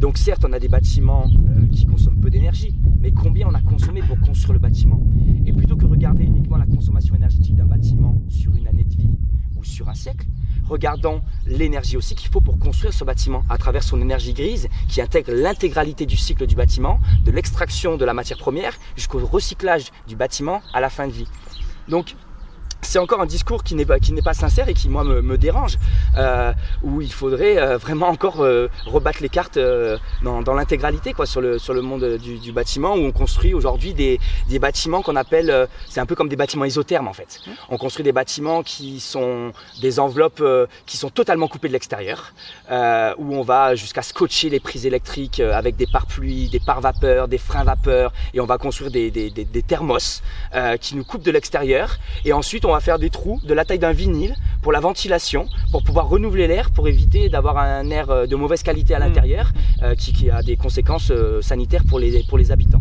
Donc 0.00 0.18
certes, 0.18 0.44
on 0.48 0.52
a 0.52 0.58
des 0.58 0.68
bâtiments 0.68 1.30
qui 1.70 1.86
consomment 1.86 2.18
peu 2.20 2.30
d'énergie, 2.30 2.76
mais 3.00 3.12
combien 3.12 3.46
on 3.48 3.54
a 3.54 3.60
consommé 3.60 4.02
pour 4.02 4.18
construire 4.18 4.54
le 4.54 4.58
bâtiment? 4.58 5.00
Et 5.46 5.52
plutôt 5.52 5.76
que 5.76 5.86
regarder 5.86 6.24
uniquement 6.24 6.56
la 6.56 6.66
consommation 6.66 7.14
énergétique 7.14 7.54
d'un 7.54 7.66
bâtiment 7.66 8.20
sur 8.28 8.54
une 8.56 8.66
année 8.66 8.82
de 8.84 8.94
vie 8.96 9.10
ou 9.56 9.62
sur 9.62 9.88
un 9.88 9.94
siècle, 9.94 10.26
regardons 10.68 11.20
l'énergie 11.46 11.96
aussi 11.96 12.14
qu'il 12.14 12.30
faut 12.30 12.40
pour 12.40 12.58
construire 12.58 12.92
ce 12.92 13.04
bâtiment 13.04 13.44
à 13.48 13.58
travers 13.58 13.82
son 13.82 14.00
énergie 14.00 14.32
grise 14.32 14.68
qui 14.88 15.00
intègre 15.00 15.32
l'intégralité 15.32 16.06
du 16.06 16.16
cycle 16.16 16.46
du 16.46 16.54
bâtiment, 16.54 17.00
de 17.24 17.30
l'extraction 17.30 17.96
de 17.96 18.04
la 18.04 18.14
matière 18.14 18.38
première 18.38 18.74
jusqu'au 18.96 19.18
recyclage 19.24 19.90
du 20.08 20.16
bâtiment 20.16 20.62
à 20.72 20.80
la 20.80 20.90
fin 20.90 21.06
de 21.06 21.12
vie. 21.12 21.28
C'est 22.82 22.98
encore 22.98 23.20
un 23.20 23.26
discours 23.26 23.62
qui 23.62 23.74
n'est 23.74 23.86
pas, 23.86 23.98
qui 24.00 24.12
n'est 24.12 24.22
pas 24.22 24.34
sincère 24.34 24.68
et 24.68 24.74
qui 24.74 24.88
moi 24.88 25.04
me, 25.04 25.38
dérange, 25.38 25.78
euh, 26.18 26.52
où 26.82 27.00
il 27.00 27.12
faudrait 27.12 27.58
euh, 27.58 27.78
vraiment 27.78 28.08
encore 28.08 28.42
euh, 28.42 28.68
rebattre 28.86 29.22
les 29.22 29.28
cartes 29.28 29.58
dans, 30.22 30.42
dans 30.42 30.54
l'intégralité 30.54 31.12
quoi 31.12 31.24
sur 31.26 31.40
le 31.40 31.58
sur 31.58 31.74
le 31.74 31.80
monde 31.80 32.18
du, 32.18 32.38
du 32.38 32.52
bâtiment 32.52 32.94
où 32.94 32.98
on 32.98 33.12
construit 33.12 33.54
aujourd'hui 33.54 33.94
des, 33.94 34.20
des 34.48 34.58
bâtiments 34.58 35.00
qu'on 35.00 35.16
appelle 35.16 35.68
c'est 35.88 36.00
un 36.00 36.06
peu 36.06 36.14
comme 36.14 36.28
des 36.28 36.36
bâtiments 36.36 36.64
isothermes 36.64 37.08
en 37.08 37.12
fait. 37.12 37.40
Mmh. 37.46 37.50
On 37.70 37.78
construit 37.78 38.04
des 38.04 38.12
bâtiments 38.12 38.62
qui 38.62 39.00
sont 39.00 39.52
des 39.80 40.00
enveloppes 40.00 40.42
qui 40.84 40.96
sont 40.96 41.10
totalement 41.10 41.48
coupées 41.48 41.68
de 41.68 41.72
l'extérieur, 41.72 42.34
où 42.70 43.36
on 43.36 43.42
va 43.42 43.74
jusqu'à 43.74 44.02
scotcher 44.02 44.50
les 44.50 44.60
prises 44.60 44.86
électriques 44.86 45.40
avec 45.40 45.76
des 45.76 45.86
pare-pluies, 45.86 46.48
des 46.48 46.60
pare-vapeurs, 46.60 47.28
des 47.28 47.38
freins 47.38 47.64
vapeur 47.64 48.12
et 48.34 48.40
on 48.40 48.46
va 48.46 48.58
construire 48.58 48.90
des, 48.90 49.10
des, 49.10 49.30
des, 49.30 49.44
des 49.44 49.62
thermos 49.62 50.22
qui 50.80 50.96
nous 50.96 51.04
coupent 51.04 51.22
de 51.22 51.30
l'extérieur 51.30 51.98
et 52.24 52.32
ensuite 52.32 52.64
on 52.64 52.71
on 52.72 52.74
va 52.74 52.80
faire 52.80 52.98
des 52.98 53.10
trous 53.10 53.38
de 53.44 53.52
la 53.52 53.66
taille 53.66 53.78
d'un 53.78 53.92
vinyle 53.92 54.34
pour 54.62 54.72
la 54.72 54.80
ventilation, 54.80 55.46
pour 55.72 55.82
pouvoir 55.82 56.08
renouveler 56.08 56.46
l'air, 56.46 56.70
pour 56.70 56.88
éviter 56.88 57.28
d'avoir 57.28 57.58
un 57.58 57.90
air 57.90 58.08
euh, 58.08 58.26
de 58.26 58.34
mauvaise 58.34 58.62
qualité 58.62 58.94
à 58.94 58.98
mmh. 58.98 59.02
l'intérieur, 59.02 59.52
euh, 59.82 59.94
qui, 59.94 60.30
a 60.30 60.42
des 60.42 60.56
conséquences 60.56 61.10
euh, 61.10 61.42
sanitaires 61.42 61.84
pour 61.86 61.98
les, 61.98 62.22
pour 62.22 62.38
les 62.38 62.50
habitants. 62.50 62.80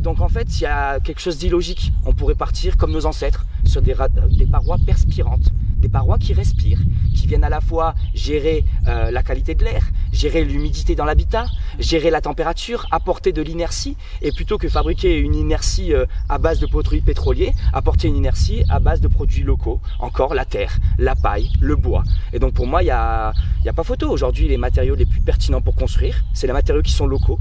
donc 0.00 0.20
en 0.20 0.28
fait, 0.28 0.60
il 0.60 0.64
y 0.64 0.66
a 0.66 1.00
quelque 1.00 1.20
chose 1.20 1.38
d'illogique. 1.38 1.92
On 2.04 2.12
pourrait 2.12 2.34
partir 2.34 2.76
comme 2.76 2.92
nos 2.92 3.06
ancêtres 3.06 3.46
sur 3.64 3.80
des, 3.80 3.94
des 4.30 4.46
parois 4.46 4.76
perspirantes, 4.84 5.48
des 5.78 5.88
parois 5.88 6.18
qui 6.18 6.32
respirent, 6.32 6.80
qui 7.14 7.26
viennent 7.26 7.44
à 7.44 7.48
la 7.48 7.60
fois 7.60 7.94
gérer 8.14 8.64
euh, 8.86 9.10
la 9.10 9.22
qualité 9.22 9.54
de 9.54 9.64
l'air, 9.64 9.82
gérer 10.12 10.44
l'humidité 10.44 10.94
dans 10.94 11.04
l'habitat, 11.04 11.46
gérer 11.78 12.10
la 12.10 12.20
température, 12.20 12.86
apporter 12.90 13.32
de 13.32 13.42
l'inertie, 13.42 13.96
et 14.22 14.32
plutôt 14.32 14.58
que 14.58 14.68
fabriquer 14.68 15.16
une 15.16 15.34
inertie 15.34 15.94
euh, 15.94 16.06
à 16.28 16.38
base 16.38 16.58
de 16.58 16.66
produits 16.66 17.00
pétroliers, 17.00 17.52
apporter 17.72 18.08
une 18.08 18.16
inertie 18.16 18.62
à 18.68 18.80
base 18.80 18.97
de 19.00 19.08
produits 19.08 19.42
locaux, 19.42 19.80
encore 19.98 20.34
la 20.34 20.44
terre, 20.44 20.78
la 20.98 21.14
paille, 21.14 21.50
le 21.60 21.76
bois. 21.76 22.04
Et 22.32 22.38
donc 22.38 22.54
pour 22.54 22.66
moi, 22.66 22.82
il 22.82 22.86
n'y 22.86 22.90
a, 22.90 23.32
y 23.64 23.68
a 23.68 23.72
pas 23.72 23.84
photo. 23.84 24.10
Aujourd'hui, 24.10 24.48
les 24.48 24.56
matériaux 24.56 24.94
les 24.94 25.06
plus 25.06 25.20
pertinents 25.20 25.60
pour 25.60 25.74
construire, 25.74 26.24
c'est 26.34 26.46
les 26.46 26.52
matériaux 26.52 26.82
qui 26.82 26.92
sont 26.92 27.06
locaux, 27.06 27.38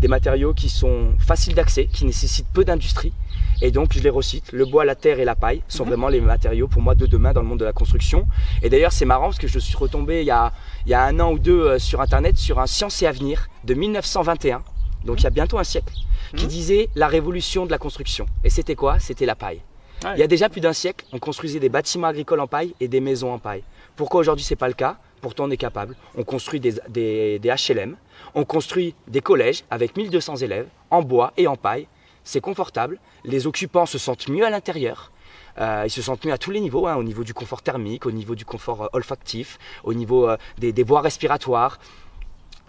des 0.00 0.08
matériaux 0.08 0.54
qui 0.54 0.68
sont 0.68 1.14
faciles 1.18 1.54
d'accès, 1.54 1.86
qui 1.86 2.04
nécessitent 2.04 2.48
peu 2.52 2.64
d'industrie, 2.64 3.12
et 3.62 3.70
donc, 3.70 3.92
je 3.92 4.00
les 4.00 4.10
recite. 4.10 4.52
Le 4.52 4.64
bois, 4.64 4.84
la 4.84 4.94
terre 4.94 5.20
et 5.20 5.24
la 5.24 5.34
paille 5.34 5.62
sont 5.68 5.84
mhm. 5.84 5.90
vraiment 5.90 6.08
les 6.08 6.20
matériaux 6.20 6.68
pour 6.68 6.82
moi 6.82 6.94
de 6.94 7.06
demain 7.06 7.32
dans 7.32 7.42
le 7.42 7.46
monde 7.46 7.60
de 7.60 7.64
la 7.64 7.72
construction. 7.72 8.26
Et 8.62 8.70
d'ailleurs, 8.70 8.92
c'est 8.92 9.04
marrant 9.04 9.26
parce 9.26 9.38
que 9.38 9.48
je 9.48 9.58
suis 9.58 9.76
retombé 9.76 10.20
il 10.20 10.26
y 10.26 10.30
a, 10.30 10.52
il 10.86 10.90
y 10.90 10.94
a 10.94 11.04
un 11.04 11.20
an 11.20 11.32
ou 11.32 11.38
deux 11.38 11.60
euh, 11.60 11.78
sur 11.78 12.00
Internet 12.00 12.38
sur 12.38 12.58
un 12.58 12.66
Science 12.66 13.02
et 13.02 13.06
Avenir 13.06 13.48
de 13.64 13.74
1921, 13.74 14.62
donc 15.04 15.20
il 15.20 15.24
y 15.24 15.26
a 15.26 15.30
bientôt 15.30 15.58
un 15.58 15.64
siècle, 15.64 15.92
qui 16.36 16.44
mhm. 16.44 16.50
disait 16.50 16.88
la 16.94 17.08
révolution 17.08 17.66
de 17.66 17.70
la 17.70 17.78
construction. 17.78 18.26
Et 18.44 18.50
c'était 18.50 18.76
quoi? 18.76 18.98
C'était 18.98 19.26
la 19.26 19.34
paille. 19.34 19.60
Il 20.02 20.18
y 20.18 20.22
a 20.22 20.26
déjà 20.26 20.48
plus 20.48 20.60
d'un 20.60 20.72
siècle, 20.72 21.04
on 21.12 21.18
construisait 21.18 21.60
des 21.60 21.68
bâtiments 21.68 22.06
agricoles 22.06 22.40
en 22.40 22.46
paille 22.46 22.74
et 22.80 22.88
des 22.88 23.00
maisons 23.00 23.32
en 23.32 23.38
paille. 23.38 23.62
Pourquoi 23.96 24.20
aujourd'hui 24.20 24.44
c'est 24.44 24.56
pas 24.56 24.68
le 24.68 24.74
cas? 24.74 24.96
Pourtant 25.20 25.44
on 25.44 25.50
est 25.50 25.58
capable. 25.58 25.94
On 26.16 26.24
construit 26.24 26.58
des, 26.58 26.80
des, 26.88 27.38
HLM, 27.42 27.96
on 28.34 28.44
construit 28.44 28.94
des 29.08 29.20
collèges 29.20 29.64
avec 29.70 29.96
1200 29.96 30.36
élèves 30.36 30.68
en 30.90 31.02
bois 31.02 31.32
et 31.36 31.46
en 31.46 31.56
paille. 31.56 31.86
C'est 32.24 32.40
confortable, 32.40 32.98
les 33.24 33.46
occupants 33.46 33.86
se 33.86 33.98
sentent 33.98 34.28
mieux 34.28 34.44
à 34.44 34.50
l'intérieur, 34.50 35.10
euh, 35.58 35.82
ils 35.86 35.90
se 35.90 36.02
sentent 36.02 36.24
mieux 36.24 36.32
à 36.32 36.38
tous 36.38 36.50
les 36.50 36.60
niveaux, 36.60 36.86
hein, 36.86 36.96
au 36.96 37.02
niveau 37.02 37.24
du 37.24 37.34
confort 37.34 37.62
thermique, 37.62 38.06
au 38.06 38.12
niveau 38.12 38.34
du 38.34 38.44
confort 38.44 38.82
euh, 38.84 38.88
olfactif, 38.92 39.58
au 39.84 39.94
niveau 39.94 40.28
euh, 40.28 40.36
des, 40.58 40.82
voies 40.82 41.00
respiratoires 41.00 41.78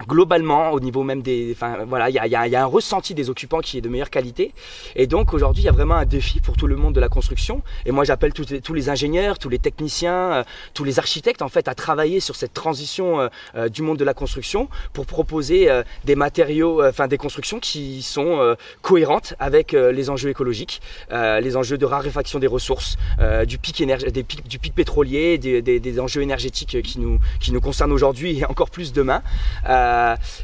globalement 0.07 0.71
au 0.71 0.79
niveau 0.79 1.03
même 1.03 1.21
des 1.21 1.51
enfin 1.53 1.85
voilà 1.87 2.09
il 2.09 2.15
y 2.15 2.19
a, 2.19 2.27
y 2.27 2.55
a, 2.55 2.63
un 2.63 2.65
ressenti 2.65 3.13
des 3.13 3.29
occupants 3.29 3.59
qui 3.59 3.77
est 3.77 3.81
de 3.81 3.89
meilleure 3.89 4.09
qualité. 4.09 4.53
Et 4.95 5.07
donc 5.07 5.33
aujourd'hui 5.33 5.63
il 5.63 5.65
y 5.65 5.69
a 5.69 5.73
vraiment 5.73 5.95
un 5.95 6.05
défi 6.05 6.39
pour 6.39 6.57
tout 6.57 6.67
le 6.67 6.75
monde 6.75 6.93
de 6.93 6.99
la 6.99 7.09
construction. 7.09 7.61
Et 7.85 7.91
moi 7.91 8.03
j'appelle 8.03 8.33
tous 8.33 8.49
les, 8.49 8.61
tous 8.61 8.73
les 8.73 8.89
ingénieurs 8.89 9.39
tous 9.39 9.49
les 9.49 9.59
techniciens 9.59 10.31
euh, 10.31 10.43
tous 10.73 10.83
les 10.83 10.99
architectes 10.99 11.41
en 11.41 11.49
fait 11.49 11.67
à 11.67 11.75
travailler 11.75 12.19
sur 12.19 12.35
cette 12.35 12.53
transition 12.53 13.19
euh, 13.19 13.27
euh, 13.55 13.69
du 13.69 13.81
monde 13.81 13.97
de 13.97 14.03
la 14.03 14.13
construction 14.13 14.69
pour 14.93 15.05
proposer 15.05 15.69
des 16.05 16.15
matériaux 16.15 16.85
enfin 16.85 17.07
des 17.07 17.17
constructions 17.17 17.59
qui 17.59 18.01
sont 18.01 18.55
cohérentes 18.81 19.33
avec 19.39 19.73
les 19.73 20.09
enjeux 20.09 20.29
écologiques 20.29 20.81
les 21.11 21.57
enjeux 21.57 21.77
de 21.77 21.85
raréfaction 21.85 22.39
des 22.39 22.47
ressources 22.47 22.97
du 23.45 23.57
pic 23.57 23.85
des 23.85 24.23
du 24.23 24.59
pic 24.59 24.73
pétrolier 24.73 25.37
des, 25.37 25.61
des, 25.61 25.99
enjeux 25.99 26.21
énergétiques 26.21 26.81
qui 26.81 26.99
nous 26.99 27.19
qui 27.39 27.51
nous 27.51 27.61
concernent 27.61 27.91
aujourd'hui 27.91 28.39
et 28.39 28.45
encore 28.45 28.69
plus 28.69 28.93
demain 28.93 29.21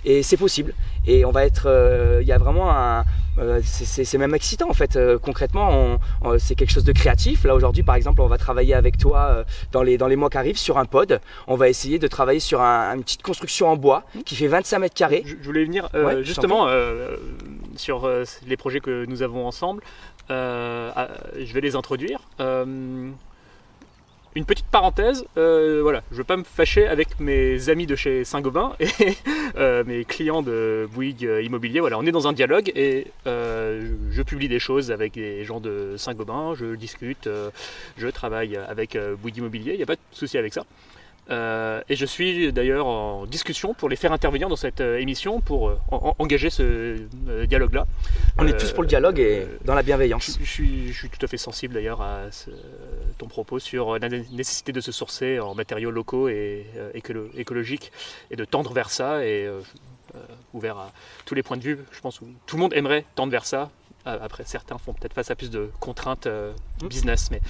et 0.06 0.24
c'est 0.24 0.38
possible. 0.38 0.74
Et 1.06 1.24
on 1.24 1.32
va 1.32 1.46
être, 1.46 1.68
euh, 1.68 2.20
il 2.22 2.28
y 2.28 2.34
a 2.34 2.38
vraiment 2.38 2.70
un, 2.70 3.06
euh, 3.40 3.62
c'est 3.64 4.18
même 4.18 4.36
excitant 4.36 4.70
en 4.70 4.74
fait. 4.74 5.00
concrètement, 5.22 5.98
c'est 6.38 6.56
quelque 6.56 6.72
chose 6.72 6.84
de 6.84 6.92
créatif. 6.92 7.44
Là 7.44 7.56
aujourd'hui, 7.56 7.84
par 7.84 7.96
exemple, 7.96 8.22
on 8.22 8.28
va 8.28 8.38
travailler 8.38 8.74
avec 8.74 8.98
toi 8.98 9.46
dans 9.72 9.84
les 9.84 9.98
dans 9.98 10.08
les 10.08 10.16
mois 10.16 10.30
qui 10.30 10.38
arrivent 10.38 10.58
sur 10.58 10.78
un 10.78 10.86
pod. 10.86 11.22
On 11.48 11.56
va 11.56 11.70
essayer 11.70 12.00
de 12.00 12.08
travailler 12.08 12.40
sur 12.40 12.62
une 12.62 13.04
petite 13.04 13.22
construction 13.22 13.70
en 13.70 13.76
bois 13.76 14.04
qui 14.26 14.36
fait 14.36 14.48
25 14.48 14.80
mètres 14.80 14.96
carrés. 14.96 15.24
Je, 15.26 15.36
voulais 15.44 15.66
venir 15.66 15.90
justement 16.22 16.68
sur 17.76 18.10
les 18.48 18.58
projets 18.58 18.80
que 18.80 19.06
nous 19.06 19.22
avons 19.22 19.46
ensemble. 19.46 19.82
je 20.30 21.54
vais 21.54 21.62
les 21.62 21.76
introduire. 21.76 22.20
Une 24.36 24.46
petite 24.46 24.68
parenthèse, 24.68 25.26
euh, 25.38 25.80
voilà, 25.82 26.04
je 26.12 26.18
veux 26.18 26.24
pas 26.24 26.38
me 26.38 26.44
fâcher 26.44 26.88
avec 26.88 27.20
mes 27.20 27.70
amis 27.70 27.88
de 27.88 27.96
chez 27.96 28.24
Saint-Gobain 28.24 28.74
et 28.80 28.88
euh, 29.58 29.84
mes 29.84 30.06
clients 30.06 30.44
de 30.44 30.88
Bouygues 30.94 31.30
Immobilier. 31.44 31.80
Voilà, 31.80 31.98
on 31.98 32.06
est 32.06 32.12
dans 32.12 32.28
un 32.28 32.34
dialogue 32.34 32.72
et 32.76 33.08
euh, 33.26 33.96
je 34.12 34.22
publie 34.22 34.48
des 34.48 34.60
choses 34.60 34.92
avec 34.92 35.14
des 35.14 35.44
gens 35.44 35.60
de 35.60 35.96
Saint-Gobain, 35.98 36.54
je 36.56 36.76
discute, 36.76 37.28
je 37.98 38.08
travaille 38.08 38.58
avec 38.58 38.98
Bouygues 39.22 39.38
Immobilier, 39.38 39.72
il 39.74 39.78
n'y 39.78 39.84
a 39.84 39.88
pas 39.88 39.96
de 39.96 40.02
souci 40.12 40.38
avec 40.38 40.54
ça. 40.54 40.66
Euh, 41.30 41.82
et 41.90 41.96
je 41.96 42.06
suis 42.06 42.54
d'ailleurs 42.54 42.88
en 42.88 43.26
discussion 43.26 43.74
pour 43.74 43.90
les 43.90 43.98
faire 43.98 44.14
intervenir 44.14 44.48
dans 44.48 44.56
cette 44.56 44.80
euh, 44.80 44.98
émission 44.98 45.42
pour 45.42 45.70
euh, 45.70 45.78
engager 45.92 46.50
ce 46.50 46.98
dialogue-là. 47.46 47.86
On 48.38 48.48
est 48.48 48.58
tous 48.58 48.72
pour 48.72 48.84
le 48.84 48.88
dialogue 48.88 49.20
et 49.20 49.46
dans 49.66 49.76
la 49.76 49.84
bienveillance. 49.84 50.38
Je, 50.40 50.50
suis, 50.50 50.94
je 50.94 50.98
suis, 50.98 51.10
tout 51.10 51.24
à 51.24 51.28
fait 51.28 51.38
sensible 51.38 51.74
d'ailleurs 51.74 52.02
à 52.02 52.22
ton 53.18 53.28
propos 53.28 53.60
sur 53.60 54.00
la 54.00 54.10
nécessité 54.10 54.72
de 54.72 54.80
se 54.80 54.92
sourcer 54.92 55.40
en 55.40 55.56
matériaux 55.56 55.92
locaux 55.92 56.30
et 56.30 56.66
écologiques 57.36 57.92
et 58.32 58.36
de 58.36 58.46
tendre 58.46 58.74
vers 58.74 58.90
ça 58.90 59.26
et 59.26 59.50
ouvert 60.54 60.78
à 60.78 60.92
tous 61.26 61.36
les 61.36 61.44
points 61.44 61.58
de 61.58 61.64
vue. 61.64 61.80
Je 61.92 62.00
pense 62.00 62.20
que 62.20 62.26
tout 62.46 62.56
le 62.56 62.62
monde 62.62 62.74
aimerait 62.74 63.06
tendre 63.16 63.32
vers 63.32 63.46
ça 63.46 63.70
après, 64.08 64.44
certains 64.46 64.78
font 64.78 64.94
peut-être 64.94 65.14
face 65.14 65.32
à 65.32 65.36
plus 65.36 65.50
de 65.50 65.70
contraintes 65.80 66.28
euh, 66.28 66.54
mmh. 66.82 66.88
business. 66.88 67.30
Mais 67.32 67.42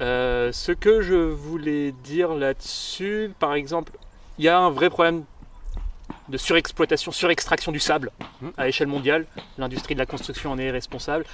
euh, 0.00 0.52
ce 0.52 0.72
que 0.72 1.02
je 1.02 1.14
voulais 1.14 1.92
dire 2.04 2.34
là-dessus, 2.34 3.32
par 3.38 3.54
exemple, 3.54 3.92
il 4.38 4.44
y 4.44 4.48
a 4.48 4.58
un 4.58 4.70
vrai 4.70 4.90
problème 4.90 5.24
de 6.28 6.36
surexploitation, 6.36 7.12
surextraction 7.12 7.72
du 7.72 7.80
sable 7.80 8.10
mmh. 8.40 8.48
à 8.56 8.68
échelle 8.68 8.88
mondiale. 8.88 9.26
L'industrie 9.58 9.94
de 9.94 10.00
la 10.00 10.06
construction 10.06 10.52
en 10.52 10.58
est 10.58 10.70
responsable. 10.70 11.24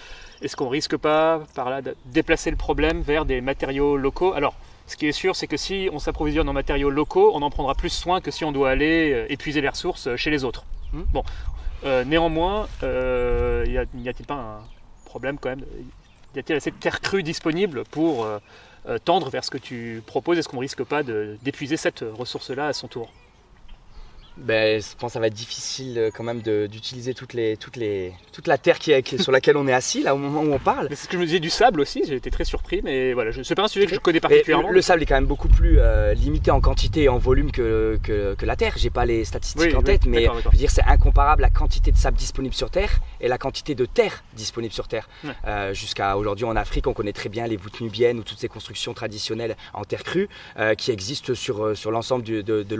Est-ce 0.43 0.57
qu'on 0.57 0.69
risque 0.69 0.97
pas 0.97 1.43
par 1.55 1.71
là 1.71 1.81
de 1.83 1.97
déplacer 2.07 2.51
le 2.51 2.57
problème 2.57 3.01
vers 3.01 3.25
des 3.25 3.41
matériaux 3.41 3.97
locaux? 3.97 4.35
Alors, 4.35 4.55
ce 4.87 4.97
qui 4.97 5.07
est 5.07 5.12
sûr, 5.12 5.35
c'est 5.35 5.47
que 5.47 5.57
si 5.57 5.89
on 5.93 5.99
s'approvisionne 5.99 6.49
en 6.49 6.53
matériaux 6.53 6.91
locaux, 6.91 7.33
on 7.35 7.43
en 7.43 7.51
prendra 7.51 7.75
plus 7.75 7.89
soin 7.89 8.21
que 8.21 8.31
si 8.31 8.45
on 8.45 8.53
doit 8.53 8.71
aller 8.71 9.27
épuiser 9.31 9.61
les 9.61 9.69
ressources 9.69 10.15
chez 10.17 10.31
les 10.31 10.45
autres. 10.45 10.65
Mmh. 10.93 11.03
Bon, 11.12 11.25
euh, 11.85 12.05
néanmoins, 12.05 12.69
euh, 12.83 13.65
n'y 13.95 14.09
a-t-il 14.09 14.27
pas 14.27 14.35
un 14.35 14.61
problème 15.05 15.39
quand 15.39 15.51
même? 15.51 15.65
Y 16.35 16.39
a-t-il 16.39 16.57
assez 16.57 16.71
de 16.71 16.77
terre 16.77 17.01
crue 17.01 17.23
disponible 17.23 17.85
pour 17.85 18.25
euh, 18.25 18.39
tendre 19.05 19.31
vers 19.31 19.45
ce 19.45 19.51
que 19.51 19.59
tu 19.59 20.03
proposes? 20.07 20.39
Est-ce 20.39 20.49
qu'on 20.49 20.59
risque 20.59 20.85
pas 20.85 21.03
d'épuiser 21.03 21.77
cette 21.77 22.05
ressource-là 22.12 22.69
à 22.69 22.73
son 22.73 22.89
tour? 22.89 23.11
Ben, 24.37 24.81
je 24.81 24.87
pense 24.99 25.11
que 25.11 25.12
ça 25.14 25.20
va 25.20 25.29
être 25.29 25.35
difficile 25.35 25.99
euh, 25.99 26.11
quand 26.14 26.22
même 26.22 26.42
d'utiliser 26.42 27.14
toutes 27.14 27.33
les, 27.33 27.57
toutes 27.57 27.77
les, 27.77 28.12
toute 28.33 28.46
la 28.46 28.59
terre 28.59 28.79
qui 28.79 28.92
est, 28.92 29.20
sur 29.22 29.33
laquelle 29.33 29.57
on 29.57 29.66
est 29.66 29.72
assis 29.72 30.03
là 30.03 30.14
au 30.14 30.18
moment 30.18 30.42
où 30.42 30.53
on 30.53 30.59
parle. 30.59 30.88
C'est 30.90 30.96
ce 30.96 31.09
que 31.09 31.14
je 31.14 31.18
me 31.18 31.25
disais 31.25 31.40
du 31.40 31.49
sable 31.49 31.81
aussi, 31.81 32.03
j'ai 32.07 32.16
été 32.16 32.31
très 32.31 32.44
surpris, 32.44 32.81
mais 32.85 33.14
voilà, 33.14 33.31
c'est 33.42 33.55
pas 33.55 33.64
un 33.64 33.68
sujet 33.68 33.87
que 33.87 33.94
je 33.94 34.01
connais 34.01 34.20
particulièrement. 34.20 34.70
Le, 34.70 34.83
sable 34.83 35.03
est 35.03 35.07
quand 35.07 35.14
même 35.14 35.27
beaucoup 35.27 35.49
plus 35.49 35.79
euh, 35.79 36.12
limité 36.14 36.51
en 36.51 36.61
quantité 36.61 37.05
et 37.05 37.09
en 37.09 37.18
volume 37.18 37.51
que, 37.51 37.99
que, 38.03 38.35
que 38.35 38.46
la 38.46 38.57
terre. 38.57 38.75
J'ai 38.77 38.90
pas 38.90 39.07
les 39.07 39.25
statistiques 39.25 39.75
en 39.75 39.83
tête, 39.83 40.07
mais 40.07 40.25
je 40.25 40.49
veux 40.51 40.59
dire 40.59 40.70
c'est 40.70 40.85
incomparable 40.85 41.42
la 41.42 41.51
quantité 41.51 41.90
de 41.90 41.96
sable 41.96 42.16
disponible 42.16 42.55
sur 42.55 42.70
terre 42.70 43.01
et 43.20 43.29
la 43.29 43.38
quantité 43.38 43.75
de 43.75 43.87
terre 43.87 44.22
disponible 44.35 44.75
sur 44.75 44.88
terre. 44.88 45.09
Euh, 45.46 45.72
Jusqu'à 45.72 46.16
aujourd'hui 46.16 46.44
en 46.44 46.57
Afrique, 46.57 46.87
on 46.87 46.92
connaît 46.92 47.12
très 47.12 47.29
bien 47.29 47.46
les 47.46 47.57
voûtes 47.57 47.81
nubiennes 47.81 48.18
ou 48.18 48.22
toutes 48.22 48.38
ces 48.38 48.49
constructions 48.49 48.94
traditionnelles 48.94 49.57
en 49.72 49.85
terre 49.85 50.03
crue 50.05 50.29
euh, 50.59 50.75
qui 50.75 50.90
existent 50.90 51.35
sur, 51.35 51.77
sur 51.77 51.90
l'ensemble 51.90 52.25
de, 52.25 52.40
de, 52.42 52.62
de, 52.62 52.77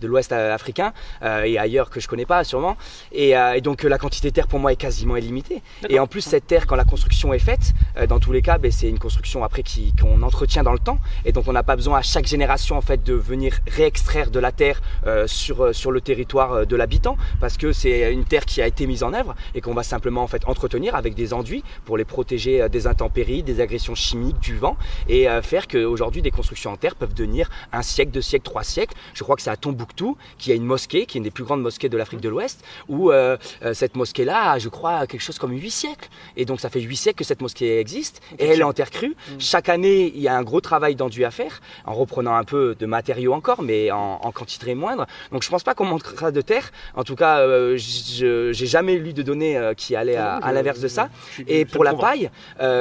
de 0.00 0.11
l'Ouest 0.12 0.32
africain 0.32 0.92
et 1.22 1.58
ailleurs 1.58 1.90
que 1.90 2.00
je 2.00 2.06
connais 2.06 2.26
pas 2.26 2.44
sûrement. 2.44 2.76
Et, 3.12 3.34
donc 3.62 3.82
la 3.82 3.98
quantité 3.98 4.28
de 4.28 4.34
terre 4.34 4.46
pour 4.46 4.58
moi 4.58 4.72
est 4.72 4.76
quasiment 4.76 5.16
illimitée. 5.16 5.62
Et 5.88 5.98
en 5.98 6.06
plus 6.06 6.20
cette 6.20 6.46
terre, 6.46 6.66
quand 6.66 6.76
la 6.76 6.84
construction 6.84 7.32
est 7.32 7.38
faite, 7.38 7.72
dans 8.08 8.20
tous 8.20 8.32
les 8.32 8.42
cas, 8.42 8.58
ben, 8.58 8.70
c'est 8.70 8.88
une 8.88 8.98
construction 8.98 9.42
après 9.42 9.64
qu'on 9.98 10.22
entretient 10.22 10.62
dans 10.62 10.72
le 10.72 10.78
temps. 10.78 10.98
Et 11.24 11.32
donc 11.32 11.48
on 11.48 11.52
n'a 11.52 11.62
pas 11.62 11.76
besoin 11.76 11.98
à 11.98 12.02
chaque 12.02 12.26
génération 12.26 12.76
en 12.76 12.82
fait 12.82 13.02
de 13.02 13.14
venir 13.14 13.58
réextraire 13.66 14.30
de 14.30 14.38
la 14.38 14.52
terre 14.52 14.82
sur, 15.26 15.74
sur 15.74 15.90
le 15.90 16.00
territoire 16.00 16.66
de 16.66 16.76
l'habitant, 16.76 17.16
parce 17.40 17.56
que 17.56 17.72
c'est 17.72 18.12
une 18.12 18.24
terre 18.24 18.44
qui 18.44 18.60
a 18.60 18.66
été 18.66 18.86
mise 18.86 19.02
en 19.02 19.14
œuvre 19.14 19.34
et 19.54 19.60
qu'on 19.60 19.74
va 19.74 19.82
simplement 19.82 20.22
en 20.22 20.26
fait 20.26 20.46
entretenir 20.46 20.94
avec 20.94 21.14
des 21.14 21.32
enduits 21.32 21.64
pour 21.84 21.96
les 21.96 22.04
protéger 22.04 22.68
des 22.68 22.86
intempéries, 22.86 23.42
des 23.42 23.60
agressions 23.60 23.94
chimiques, 23.94 24.40
du 24.40 24.56
vent 24.56 24.76
et 25.08 25.26
faire 25.42 25.68
qu'aujourd'hui 25.68 26.22
des 26.22 26.30
constructions 26.30 26.72
en 26.72 26.76
terre 26.76 26.94
peuvent 26.94 27.14
devenir 27.14 27.50
un 27.72 27.82
siècle, 27.82 28.10
deux 28.10 28.22
siècles, 28.22 28.44
trois 28.44 28.64
siècles. 28.64 28.94
Je 29.14 29.22
crois 29.22 29.36
que 29.36 29.42
c'est 29.42 29.50
à 29.50 29.56
Tombouctou 29.56 30.01
qui 30.38 30.52
a 30.52 30.54
une 30.54 30.64
mosquée, 30.64 31.06
qui 31.06 31.16
est 31.16 31.20
une 31.20 31.24
des 31.24 31.30
plus 31.30 31.44
grandes 31.44 31.62
mosquées 31.62 31.88
de 31.88 31.96
l'Afrique 31.96 32.20
de 32.20 32.28
l'Ouest, 32.28 32.64
où 32.88 33.10
euh, 33.10 33.36
euh, 33.64 33.74
cette 33.74 33.96
mosquée-là 33.96 34.52
a, 34.52 34.58
je 34.58 34.68
crois, 34.68 35.06
quelque 35.06 35.20
chose 35.20 35.38
comme 35.38 35.52
huit 35.52 35.70
siècles. 35.70 36.08
Et 36.36 36.44
donc 36.44 36.60
ça 36.60 36.70
fait 36.70 36.80
huit 36.80 36.96
siècles 36.96 37.18
que 37.18 37.24
cette 37.24 37.42
mosquée 37.42 37.78
existe 37.78 38.22
et 38.38 38.46
elle 38.46 38.60
est 38.60 38.64
en 38.64 38.72
terre 38.72 38.90
crue. 38.90 39.10
Mm. 39.10 39.38
Chaque 39.38 39.68
année, 39.68 40.12
il 40.14 40.20
y 40.20 40.28
a 40.28 40.36
un 40.36 40.42
gros 40.42 40.60
travail 40.60 40.94
d'enduit 40.94 41.24
à 41.24 41.30
faire, 41.30 41.60
en 41.84 41.94
reprenant 41.94 42.34
un 42.34 42.44
peu 42.44 42.74
de 42.78 42.86
matériaux 42.86 43.32
encore, 43.32 43.62
mais 43.62 43.90
en, 43.90 44.32
quantité 44.32 44.74
moindre. 44.74 45.06
Donc 45.30 45.42
je 45.42 45.50
pense 45.50 45.62
pas 45.62 45.74
qu'on 45.74 45.84
manquera 45.84 46.30
de 46.30 46.40
terre. 46.40 46.72
En 46.94 47.04
tout 47.04 47.16
cas, 47.16 47.40
euh, 47.40 47.76
je 47.76 48.52
j'ai 48.52 48.66
jamais 48.66 48.96
lu 48.96 49.12
de 49.12 49.22
données 49.22 49.60
qui 49.76 49.94
allaient 49.96 50.16
à, 50.16 50.52
l'inverse 50.52 50.80
de 50.80 50.88
ça. 50.88 51.10
et 51.46 51.64
pour 51.64 51.84
la 51.84 51.94
paille, 51.94 52.30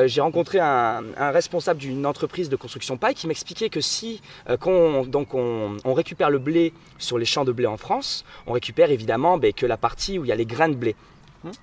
j'ai 0.05 0.21
rencontré 0.21 0.60
un, 0.60 1.03
un 1.17 1.31
responsable 1.31 1.79
d'une 1.79 2.05
entreprise 2.05 2.49
de 2.49 2.55
construction 2.55 2.97
paille 2.97 3.15
qui 3.15 3.27
m'expliquait 3.27 3.69
que 3.69 3.81
si 3.81 4.21
euh, 4.49 4.57
donc 5.05 5.34
on, 5.34 5.93
récupère 5.93 6.29
le 6.29 6.39
blé 6.39 6.73
sur 6.97 7.11
les 7.17 7.26
champs 7.26 7.45
de 7.45 7.52
blé 7.52 7.67
en 7.67 7.78
France, 7.78 8.26
on 8.47 8.54
récupère 8.54 8.91
évidemment 8.91 9.38
ben, 9.38 9.54
que 9.54 9.65
la 9.65 9.78
partie 9.78 10.19
où 10.19 10.26
il 10.26 10.28
y 10.28 10.32
a 10.32 10.36
les 10.36 10.45
grains 10.45 10.69
de 10.69 10.76
blé. 10.76 10.95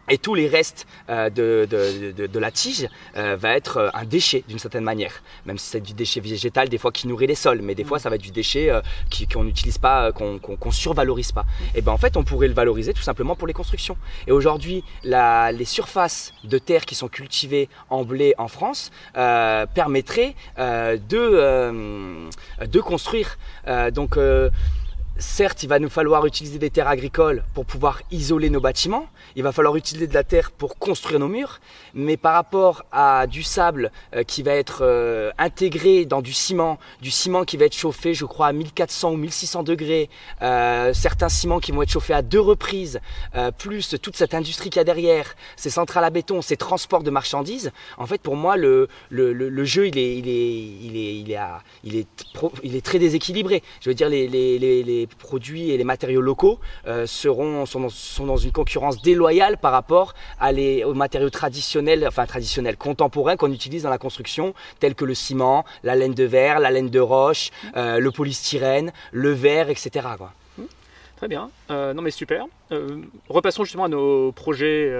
Et 0.09 0.19
tous 0.19 0.35
les 0.35 0.49
restes 0.49 0.87
euh, 1.09 1.31
de, 1.31 2.39
la 2.39 2.51
tige 2.51 2.89
euh, 3.17 3.37
va 3.37 3.55
être 3.55 3.77
euh, 3.77 3.91
un 3.95 4.05
déchet 4.05 4.45
d'une 4.49 4.59
certaine 4.59 4.85
manière. 4.85 5.23
Même 5.47 5.59
si 5.59 5.67
c'est 5.71 5.81
du 5.81 5.93
déchet 5.93 6.21
végétal 6.21 6.69
des 6.69 6.79
fois 6.79 6.91
qui 6.91 7.07
nourrit 7.07 7.27
les 7.27 7.35
sols, 7.35 7.61
mais 7.63 7.75
des 7.75 7.85
fois 7.85 7.99
ça 7.99 8.11
va 8.11 8.17
être 8.17 8.23
du 8.23 8.31
déchet 8.31 8.71
qu'on 9.33 9.45
n'utilise 9.45 9.79
pas, 9.79 10.13
qu'on 10.13 10.41
ne 10.65 10.71
survalorise 10.71 11.33
pas. 11.33 11.45
Et 11.75 11.83
ben 11.83 11.93
en 11.93 11.97
fait 11.97 12.17
on 12.17 12.25
pourrait 12.25 12.49
le 12.49 12.55
valoriser 12.55 12.93
tout 12.93 13.03
simplement 13.03 13.37
pour 13.37 13.47
les 13.47 13.55
constructions. 13.55 13.97
Et 14.27 14.33
aujourd'hui 14.33 14.85
les 15.05 15.65
surfaces 15.65 16.33
de 16.45 16.59
terre 16.59 16.85
qui 16.85 16.95
sont 16.95 17.09
cultivées 17.09 17.69
en 17.91 18.05
blé 18.05 18.35
en 18.39 18.49
France 18.49 18.91
permettraient 19.15 20.35
de, 20.59 22.29
de 22.67 22.81
construire. 22.81 23.39
donc 23.93 24.19
certes, 25.19 25.63
il 25.63 25.69
va 25.69 25.79
nous 25.79 25.89
falloir 25.89 26.25
utiliser 26.27 26.59
des 26.59 26.71
terres 26.71 26.89
agricoles 26.89 27.43
pour 27.55 27.67
pouvoir 27.67 28.01
isoler 28.11 28.51
nos 28.51 28.61
bâtiments, 28.61 29.07
il 29.37 29.43
va 29.43 29.53
falloir 29.53 29.77
utiliser 29.77 30.07
de 30.07 30.15
la 30.15 30.25
terre 30.25 30.51
pour 30.51 30.79
construire 30.79 31.19
nos 31.19 31.29
murs, 31.29 31.61
mais 31.95 32.17
par 32.17 32.35
rapport 32.35 32.85
à 32.93 33.27
du 33.27 33.43
sable 33.43 33.91
euh, 34.15 34.23
qui 34.23 34.43
va 34.43 34.53
être 34.53 34.81
euh, 34.83 35.31
intégré 35.39 36.05
dans 36.05 36.23
du 36.23 36.33
ciment, 36.33 36.79
du 37.03 37.11
ciment 37.11 37.45
qui 37.45 37.57
va 37.57 37.67
être 37.67 37.77
chauffé, 37.77 38.15
je 38.15 38.25
crois, 38.25 38.47
à 38.47 38.53
1400 38.53 39.13
ou 39.13 39.17
1600 39.17 39.63
degrés, 39.65 40.09
euh, 40.43 40.93
certains 40.95 41.29
ciments 41.29 41.59
qui 41.59 41.73
vont 41.73 41.83
être 41.83 41.91
chauffés 41.91 42.15
à 42.15 42.23
deux 42.23 42.41
reprises, 42.41 43.01
plus 43.59 43.97
toute 44.03 44.17
cette 44.17 44.35
industrie 44.35 44.71
qu'il 44.71 44.79
y 44.79 44.81
a 44.81 44.85
derrière, 44.85 45.35
ces 45.57 45.71
centrales 45.71 46.05
à 46.05 46.11
béton, 46.11 46.43
ces 46.43 46.57
transports 46.57 47.03
de 47.03 47.11
marchandises, 47.11 47.73
en 47.97 48.07
fait, 48.07 48.21
pour 48.21 48.37
moi, 48.37 48.57
le, 48.57 48.89
le, 49.11 49.33
le, 49.33 49.65
jeu, 49.65 49.89
il 49.89 49.99
est, 49.99 50.17
il 50.17 50.29
est, 50.29 50.59
il 50.83 50.97
est, 50.97 51.15
il 51.85 51.97
est, 51.97 52.07
il 52.63 52.77
est, 52.77 52.85
très 52.85 52.99
déséquilibré. 52.99 53.63
Je 53.81 53.91
veux 53.91 53.95
dire, 53.95 54.09
les, 54.09 54.29
les, 54.29 54.59
les 54.59 55.08
produits 55.17 55.71
et 55.71 55.77
les 55.77 55.85
matériaux 55.85 56.21
locaux 56.21 56.59
euh, 56.87 57.07
seront, 57.07 57.67
sont 57.67 57.91
dans, 58.27 58.37
une 58.37 58.53
concurrence 58.53 59.03
déloyale 59.03 59.59
par 59.59 59.73
rapport 59.73 60.15
à 60.41 60.53
les, 60.53 60.85
aux 60.85 60.95
matériaux 60.95 61.31
traditionnels, 61.31 62.05
enfin 62.07 62.27
traditionnels, 62.27 62.77
contemporains 62.77 63.37
qu'on 63.37 63.53
utilise 63.53 63.83
dans 63.83 63.91
la 63.91 63.99
construction, 63.99 64.55
tels 64.81 64.95
que 64.95 65.05
le 65.05 65.15
ciment, 65.15 65.65
la 65.83 65.95
laine 65.95 66.15
de 66.15 66.25
verre, 66.25 66.61
la 66.61 66.71
laine 66.71 66.91
de 66.91 67.01
roche, 67.01 67.51
euh, 67.77 67.99
le 67.99 68.11
polystyrène, 68.11 68.93
le 69.13 69.33
verre, 69.33 69.71
etc. 69.71 70.09
Très 71.17 71.27
bien. 71.27 71.51
Euh, 71.71 71.95
non 71.95 72.03
mais 72.03 72.13
super. 72.13 72.47
Repassons 73.29 73.65
justement 73.65 73.85
à 73.85 73.89
nos 73.89 74.31
projets 74.31 74.95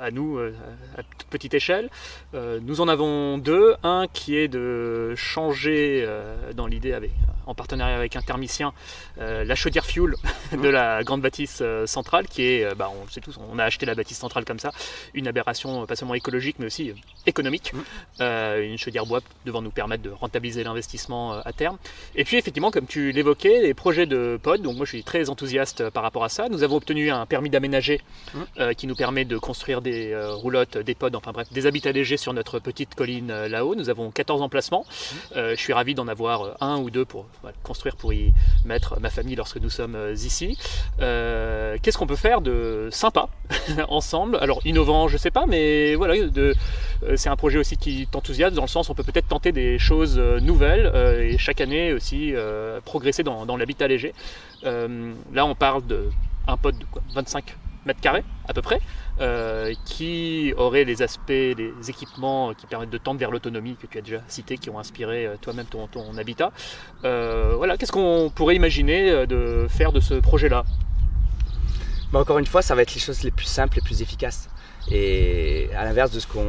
à 0.00 0.10
nous 0.12 0.38
à 0.38 1.02
petite 1.30 1.54
échelle. 1.54 1.90
nous 2.34 2.80
en 2.80 2.86
avons 2.86 3.38
deux. 3.38 3.74
Un 3.82 4.06
qui 4.12 4.36
est 4.36 4.48
de 4.48 5.14
changer 5.16 6.06
dans 6.54 6.66
l'idée 6.66 6.92
avec 6.92 7.10
en 7.48 7.54
partenariat 7.54 7.96
avec 7.96 8.16
un 8.16 8.22
thermicien 8.22 8.72
la 9.18 9.54
chaudière 9.54 9.84
fuel 9.84 10.14
de 10.52 10.68
la 10.68 11.02
grande 11.02 11.22
bâtisse 11.22 11.62
centrale 11.86 12.26
qui 12.28 12.42
est, 12.42 12.74
bah, 12.74 12.90
on 12.90 13.08
sait 13.08 13.20
tous, 13.20 13.38
on 13.50 13.58
a 13.58 13.64
acheté 13.64 13.86
la 13.86 13.94
bâtisse 13.94 14.18
centrale 14.18 14.44
comme 14.44 14.58
ça, 14.58 14.70
une 15.14 15.26
aberration 15.26 15.86
pas 15.86 15.96
seulement 15.96 16.14
écologique 16.14 16.56
mais 16.58 16.66
aussi 16.66 16.92
économique. 17.26 17.72
une 18.20 18.78
chaudière 18.78 19.06
bois 19.06 19.20
devant 19.44 19.62
nous 19.62 19.70
permettre 19.70 20.02
de 20.02 20.10
rentabiliser 20.10 20.62
l'investissement 20.64 21.40
à 21.40 21.52
terme. 21.52 21.78
Et 22.14 22.24
puis 22.24 22.36
effectivement, 22.36 22.70
comme 22.70 22.86
tu 22.86 23.12
l'évoquais, 23.12 23.60
les 23.62 23.74
projets 23.74 24.06
de 24.06 24.38
pod. 24.42 24.62
Donc 24.62 24.76
moi 24.76 24.84
je 24.84 24.90
suis 24.90 25.04
très 25.04 25.30
enthousiaste 25.30 25.90
par 25.90 26.02
rapport 26.02 26.24
à 26.24 26.28
ça. 26.28 26.48
Nous 26.48 26.62
avons 26.62 26.76
obtenu 26.76 27.10
un 27.10 27.26
permis 27.26 27.50
d'aménager 27.50 28.00
mmh. 28.34 28.38
euh, 28.58 28.72
qui 28.72 28.86
nous 28.86 28.94
permet 28.94 29.24
de 29.24 29.38
construire 29.38 29.80
des 29.80 30.12
euh, 30.12 30.34
roulottes, 30.34 30.78
des 30.78 30.94
pods, 30.94 31.14
enfin 31.14 31.32
bref, 31.32 31.52
des 31.52 31.66
habitats 31.66 31.92
légers 31.92 32.16
sur 32.16 32.32
notre 32.32 32.58
petite 32.58 32.94
colline 32.94 33.30
euh, 33.30 33.48
là-haut. 33.48 33.74
Nous 33.74 33.90
avons 33.90 34.10
14 34.10 34.42
emplacements. 34.42 34.84
Mmh. 34.88 35.40
je 35.50 35.56
suis 35.56 35.72
ravi 35.72 35.94
d'en 35.94 36.08
avoir 36.08 36.56
un 36.60 36.78
ou 36.78 36.90
deux 36.90 37.04
pour 37.04 37.26
construire, 37.62 37.96
pour 37.96 38.12
y 38.12 38.32
mettre 38.64 39.00
ma 39.00 39.10
famille 39.10 39.36
lorsque 39.36 39.58
nous 39.58 39.70
sommes 39.70 39.96
ici. 40.14 40.58
Qu'est-ce 40.98 41.98
qu'on 41.98 42.06
peut 42.06 42.16
faire 42.16 42.40
de 42.40 42.88
sympa 42.90 43.28
ensemble? 43.88 44.38
Alors 44.40 44.60
innovant, 44.64 45.08
je 45.08 45.16
sais 45.16 45.30
pas, 45.30 45.46
mais 45.46 45.94
voilà, 45.94 46.14
c'est 47.16 47.28
un 47.28 47.36
projet 47.36 47.58
aussi 47.58 47.76
qui 47.76 48.06
t'enthousiasme 48.06 48.54
dans 48.54 48.62
le 48.62 48.68
sens 48.68 48.88
où 48.88 48.92
on 48.92 48.94
peut 48.94 49.02
peut-être 49.02 49.28
tenter 49.28 49.52
des 49.52 49.78
choses 49.78 50.18
nouvelles 50.18 50.92
et 51.20 51.38
chaque 51.38 51.60
année 51.60 51.92
aussi 51.92 52.34
progresser 52.84 53.22
dans, 53.22 53.56
l'habitat 53.56 53.88
léger. 53.88 54.14
Euh, 54.64 55.12
là, 55.32 55.46
on 55.46 55.54
parle 55.54 55.82
d'un 55.82 56.56
pod 56.56 56.76
de 56.78 56.84
25 57.14 57.56
mètres 57.88 58.00
carrés 58.00 58.24
à 58.46 58.54
peu 58.54 58.62
près, 58.62 58.80
euh, 59.20 59.74
qui 59.84 60.54
aurait 60.56 60.84
les 60.84 61.02
aspects, 61.02 61.28
les 61.28 61.72
équipements 61.88 62.54
qui 62.54 62.66
permettent 62.66 62.90
de 62.90 62.98
tendre 62.98 63.18
vers 63.18 63.30
l'autonomie 63.30 63.76
que 63.76 63.86
tu 63.86 63.98
as 63.98 64.00
déjà 64.00 64.20
cité, 64.28 64.56
qui 64.56 64.70
ont 64.70 64.78
inspiré 64.78 65.26
euh, 65.26 65.36
toi-même 65.40 65.66
ton, 65.66 65.88
habitat. 66.16 66.52
voilà, 67.02 67.76
qu'est-ce 67.76 67.92
qu'on 67.92 68.30
pourrait 68.34 68.56
imaginer 68.56 69.26
de 69.26 69.66
faire 69.68 69.92
de 69.92 70.00
ce 70.00 70.14
projet-là? 70.14 70.64
Bah, 72.12 72.20
Encore 72.20 72.38
une 72.38 72.46
fois, 72.46 72.62
ça 72.62 72.74
va 72.74 72.82
être 72.82 72.94
les 72.94 73.00
choses 73.00 73.22
les 73.22 73.30
plus 73.30 73.46
simples, 73.46 73.76
les 73.76 73.82
plus 73.82 74.00
efficaces. 74.00 74.48
Et 74.90 75.68
à 75.76 75.84
l'inverse 75.84 76.10
de 76.10 76.20
ce 76.20 76.26
qu'on 76.26 76.46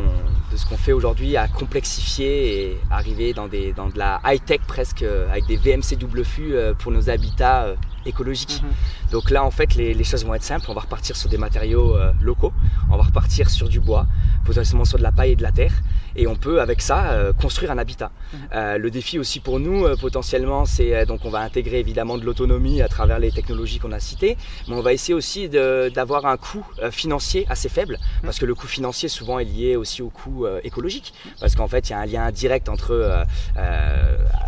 de 0.52 0.58
ce 0.58 0.66
qu'on 0.66 0.78
fait 0.78 0.94
aujourd'hui, 0.94 1.38
à 1.38 1.48
complexifier 1.48 2.62
et 2.62 2.78
arriver 2.90 3.34
dans 3.34 3.48
des 3.48 3.74
dans 3.74 3.88
de 3.88 3.98
la 3.98 4.22
high 4.26 4.44
tech 4.44 4.62
presque 4.68 5.04
avec 5.04 5.46
des 5.46 5.58
VMC 5.58 5.98
double 5.98 6.26
fût 6.26 6.54
pour 6.80 6.92
nos 6.92 7.10
habitats 7.10 7.76
écologique. 8.06 8.62
Mhm. 8.62 8.70
Donc 9.12 9.30
là, 9.32 9.44
en 9.44 9.52
fait, 9.52 9.76
les, 9.76 10.04
choses 10.04 10.26
vont 10.26 10.34
être 10.34 10.44
simples. 10.44 10.66
On 10.70 10.74
va 10.74 10.82
repartir 10.82 11.16
sur 11.16 11.30
des 11.30 11.38
matériaux 11.38 11.96
euh, 11.96 12.12
locaux. 12.22 12.54
On 12.90 12.98
va 12.98 13.04
repartir 13.04 13.50
sur 13.50 13.70
du 13.70 13.80
bois, 13.80 14.06
potentiellement 14.46 14.86
sur 14.86 14.98
de 14.98 15.04
la 15.04 15.12
paille 15.12 15.32
et 15.32 15.36
de 15.36 15.44
la 15.44 15.52
terre. 15.52 15.74
Et 16.20 16.28
on 16.28 16.36
peut, 16.36 16.60
avec 16.60 16.82
ça, 16.82 17.12
euh, 17.12 17.34
construire 17.34 17.72
un 17.72 17.78
habitat. 17.78 18.12
Mhm. 18.34 18.40
Euh, 18.54 18.78
le 18.78 18.92
défi 18.92 19.18
aussi 19.20 19.40
pour 19.40 19.60
nous, 19.60 19.88
potentiellement, 19.98 20.66
c'est 20.66 21.06
donc 21.06 21.22
on 21.24 21.30
va 21.30 21.40
intégrer 21.40 21.80
évidemment 21.80 22.18
de 22.18 22.26
l'autonomie 22.26 22.82
à 22.82 22.88
travers 22.88 23.20
les 23.20 23.32
technologies 23.32 23.80
qu'on 23.80 23.94
a 23.94 24.00
citées, 24.00 24.38
mais 24.68 24.76
on 24.76 24.82
va 24.82 24.94
essayer 24.94 25.14
aussi 25.14 25.50
d'avoir 25.50 26.26
un 26.26 26.38
coût 26.38 26.66
financier 26.92 27.46
assez 27.50 27.70
faible, 27.70 27.94
mhm. 27.94 28.26
parce 28.26 28.40
que 28.40 28.46
le 28.46 28.56
coût 28.56 28.68
financier 28.68 29.08
souvent 29.10 29.40
est 29.40 29.46
lié 29.46 29.76
aussi 29.76 30.02
au 30.02 30.10
coût 30.10 30.46
écologique, 30.64 31.14
parce 31.40 31.56
qu'en 31.56 31.68
fait, 31.68 31.90
il 31.90 31.92
y 31.92 31.96
a 31.96 32.00
un 32.00 32.06
lien 32.06 32.32
direct 32.32 32.70
entre 32.70 33.26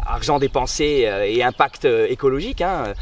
argent 0.06 0.40
dépensé 0.40 1.10
et 1.26 1.44
impact 1.44 1.86
écologique. 1.86 2.62
Hein 2.62 2.94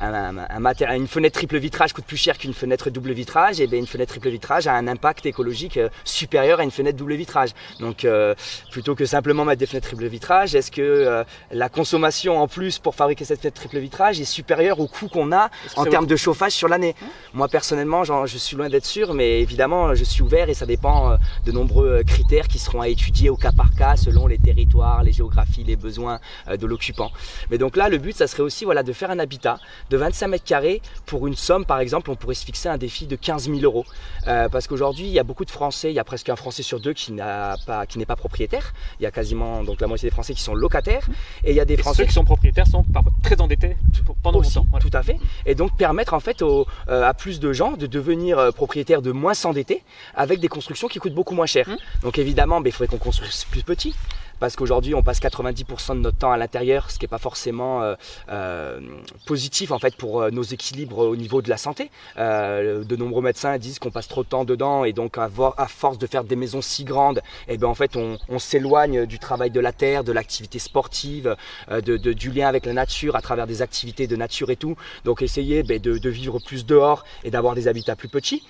un, 0.00 0.94
une 0.94 1.08
fenêtre 1.08 1.38
triple 1.38 1.58
vitrage 1.58 1.92
coûte 1.92 2.04
plus 2.04 2.16
cher 2.16 2.38
qu'une 2.38 2.54
fenêtre 2.54 2.90
double 2.90 3.12
vitrage, 3.12 3.60
et 3.60 3.66
bien 3.66 3.78
une 3.78 3.86
fenêtre 3.86 4.12
triple 4.12 4.30
vitrage 4.30 4.66
a 4.66 4.74
un 4.74 4.86
impact 4.86 5.26
écologique 5.26 5.76
euh, 5.76 5.88
supérieur 6.04 6.60
à 6.60 6.64
une 6.64 6.70
fenêtre 6.70 6.96
double 6.96 7.14
vitrage. 7.14 7.50
Donc 7.80 8.04
euh, 8.04 8.34
plutôt 8.70 8.94
que 8.94 9.06
simplement 9.06 9.44
mettre 9.44 9.60
des 9.60 9.66
fenêtres 9.66 9.88
triple 9.88 10.06
vitrage, 10.06 10.54
est-ce 10.54 10.70
que 10.70 10.82
euh, 10.82 11.24
la 11.50 11.68
consommation 11.68 12.40
en 12.40 12.48
plus 12.48 12.78
pour 12.78 12.94
fabriquer 12.94 13.24
cette 13.24 13.40
fenêtre 13.40 13.60
triple 13.60 13.78
vitrage 13.78 14.20
est 14.20 14.24
supérieure 14.24 14.80
au 14.80 14.86
coût 14.86 15.08
qu'on 15.08 15.32
a 15.32 15.50
en 15.76 15.84
termes 15.84 16.06
de 16.06 16.16
chauffage 16.16 16.52
sur 16.52 16.68
l'année? 16.68 16.94
Moi 17.32 17.48
personnellement, 17.48 18.04
je 18.04 18.38
suis 18.38 18.56
loin 18.56 18.68
d'être 18.68 18.86
sûr, 18.86 19.14
mais 19.14 19.40
évidemment 19.40 19.94
je 19.94 20.04
suis 20.04 20.22
ouvert 20.22 20.48
et 20.48 20.54
ça 20.54 20.66
dépend 20.66 21.16
de 21.44 21.52
nombreux 21.52 22.02
critères 22.04 22.48
qui 22.48 22.58
seront 22.58 22.80
à 22.80 22.88
étudier 22.88 23.30
au 23.30 23.36
cas 23.36 23.52
par 23.52 23.74
cas 23.74 23.96
selon 23.96 24.26
les 24.26 24.38
territoires, 24.38 25.02
les 25.02 25.12
géographies, 25.12 25.64
les 25.64 25.76
besoins 25.76 26.20
de 26.50 26.66
l'occupant. 26.66 27.10
Mais 27.50 27.58
donc 27.58 27.76
là, 27.76 27.88
le 27.88 27.98
but, 27.98 28.16
ça 28.16 28.26
serait 28.26 28.42
aussi 28.42 28.64
voilà 28.64 28.82
de 28.82 28.92
faire 28.92 29.10
un 29.10 29.18
habitat 29.18 29.58
de 29.90 29.96
25 29.96 30.28
mètres 30.28 30.44
carrés 30.44 30.82
pour 31.06 31.26
une 31.26 31.36
somme, 31.36 31.64
par 31.64 31.80
exemple, 31.80 32.10
on 32.10 32.16
pourrait 32.16 32.34
se 32.34 32.44
fixer 32.44 32.68
un 32.68 32.78
défi 32.78 33.06
de 33.06 33.16
15 33.16 33.50
000 33.50 33.60
euros. 33.60 33.84
Euh, 34.26 34.48
parce 34.48 34.66
qu'aujourd'hui, 34.66 35.06
il 35.06 35.12
y 35.12 35.18
a 35.18 35.24
beaucoup 35.24 35.44
de 35.44 35.50
Français, 35.50 35.90
il 35.90 35.94
y 35.94 35.98
a 35.98 36.04
presque 36.04 36.28
un 36.28 36.36
Français 36.36 36.62
sur 36.62 36.80
deux 36.80 36.92
qui, 36.92 37.12
n'a 37.12 37.37
pas, 37.66 37.86
qui 37.86 37.98
n'est 37.98 38.06
pas 38.06 38.16
propriétaire. 38.16 38.72
Il 39.00 39.02
y 39.02 39.06
a 39.06 39.10
quasiment 39.10 39.62
donc 39.62 39.80
la 39.80 39.86
moitié 39.86 40.08
des 40.08 40.12
Français 40.12 40.34
qui 40.34 40.42
sont 40.42 40.54
locataires, 40.54 41.08
et 41.44 41.50
il 41.50 41.56
y 41.56 41.60
a 41.60 41.64
des 41.64 41.74
Et 41.74 41.76
Français 41.78 42.02
ceux 42.02 42.06
qui 42.06 42.12
sont 42.12 42.24
propriétaires 42.24 42.66
sont 42.66 42.84
parfois 42.84 43.12
très 43.22 43.40
endettés 43.40 43.76
pendant 44.22 44.40
aussi, 44.40 44.56
longtemps. 44.56 44.68
Voilà. 44.70 44.84
tout 44.84 44.96
à 44.96 45.02
fait. 45.02 45.18
Et 45.46 45.54
donc 45.54 45.76
permettre 45.76 46.14
en 46.14 46.20
fait 46.20 46.42
euh, 46.42 46.64
à 46.88 47.14
plus 47.14 47.40
de 47.40 47.52
gens 47.52 47.72
de 47.72 47.86
devenir 47.86 48.38
euh, 48.38 48.50
propriétaires, 48.50 49.02
de 49.02 49.12
moins 49.12 49.34
s'endetter, 49.34 49.82
avec 50.14 50.40
des 50.40 50.48
constructions 50.48 50.88
qui 50.88 50.98
coûtent 50.98 51.14
beaucoup 51.14 51.34
moins 51.34 51.46
cher. 51.46 51.68
Mhm. 51.68 51.76
Donc 52.02 52.18
évidemment, 52.18 52.60
ben, 52.60 52.68
il 52.68 52.72
faudrait 52.72 52.88
qu'on 52.88 53.02
construise 53.02 53.44
plus 53.50 53.62
petit. 53.62 53.94
Parce 54.40 54.56
qu'aujourd'hui, 54.56 54.94
on 54.94 55.02
passe 55.02 55.20
90% 55.20 55.94
de 55.94 56.00
notre 56.00 56.18
temps 56.18 56.30
à 56.30 56.36
l'intérieur, 56.36 56.90
ce 56.90 56.98
qui 56.98 57.04
n'est 57.04 57.08
pas 57.08 57.18
forcément 57.18 57.82
euh, 57.82 57.94
euh, 58.30 58.80
positif 59.26 59.70
en 59.72 59.78
fait 59.78 59.96
pour 59.96 60.22
euh, 60.22 60.30
nos 60.30 60.42
équilibres 60.42 60.98
au 60.98 61.16
niveau 61.16 61.42
de 61.42 61.48
la 61.48 61.56
santé. 61.56 61.90
De 62.16 62.96
nombreux 62.96 63.22
médecins 63.22 63.58
disent 63.58 63.78
qu'on 63.78 63.90
passe 63.90 64.08
trop 64.08 64.22
de 64.22 64.28
temps 64.28 64.44
dedans 64.44 64.84
et 64.84 64.92
donc 64.92 65.18
à, 65.18 65.28
force 65.68 65.98
de 65.98 66.06
faire 66.06 66.24
des 66.24 66.36
maisons 66.36 66.62
si 66.62 66.84
grandes, 66.84 67.20
et 67.48 67.58
ben 67.58 67.68
en 67.68 67.74
fait 67.74 67.96
on, 67.96 68.38
s'éloigne 68.38 69.06
du 69.06 69.18
travail 69.18 69.50
de 69.50 69.60
la 69.60 69.72
terre, 69.72 70.04
de 70.04 70.12
l'activité 70.12 70.58
sportive, 70.58 71.36
de, 71.70 71.96
du 71.96 72.30
lien 72.30 72.48
avec 72.48 72.66
la 72.66 72.72
nature 72.72 73.16
à 73.16 73.20
travers 73.20 73.46
des 73.46 73.62
activités 73.62 74.06
de 74.06 74.16
nature 74.16 74.50
et 74.50 74.56
tout. 74.56 74.76
Donc 75.04 75.22
essayer 75.22 75.62
ben, 75.62 75.80
de, 75.80 76.08
vivre 76.08 76.38
plus 76.38 76.66
dehors 76.66 77.04
et 77.24 77.30
d'avoir 77.30 77.54
des 77.54 77.68
habitats 77.68 77.96
plus 77.96 78.08
petits. 78.08 78.44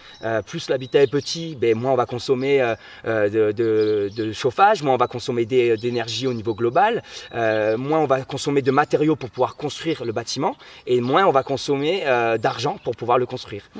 Plus 0.47 0.69
l'habitat 0.69 1.03
est 1.03 1.11
petit, 1.11 1.55
ben, 1.55 1.77
moins 1.77 1.93
on 1.93 1.97
va 1.97 2.07
consommer 2.07 2.75
de 3.05 4.33
chauffage, 4.33 4.83
moins 4.83 4.95
on 4.95 4.99
va 4.99 5.09
consommer 5.09 5.47
des- 5.47 5.78
d'énergie 5.79 6.27
au 6.27 6.35
niveau 6.35 6.55
global, 6.55 7.03
euh, 7.35 7.77
moins 7.79 8.01
on 8.01 8.07
va 8.07 8.23
consommer 8.23 8.63
de 8.63 8.71
matériaux 8.71 9.17
pour 9.17 9.31
pouvoir 9.31 9.57
construire 9.57 10.05
le 10.05 10.13
bâtiment 10.13 10.57
et 10.87 11.01
moins 11.01 11.25
on 11.27 11.33
va 11.33 11.43
consommer 11.43 12.03
euh, 12.07 12.39
d'argent 12.39 12.79
pour 12.85 12.95
pouvoir 12.97 13.19
le 13.19 13.27
construire. 13.27 13.71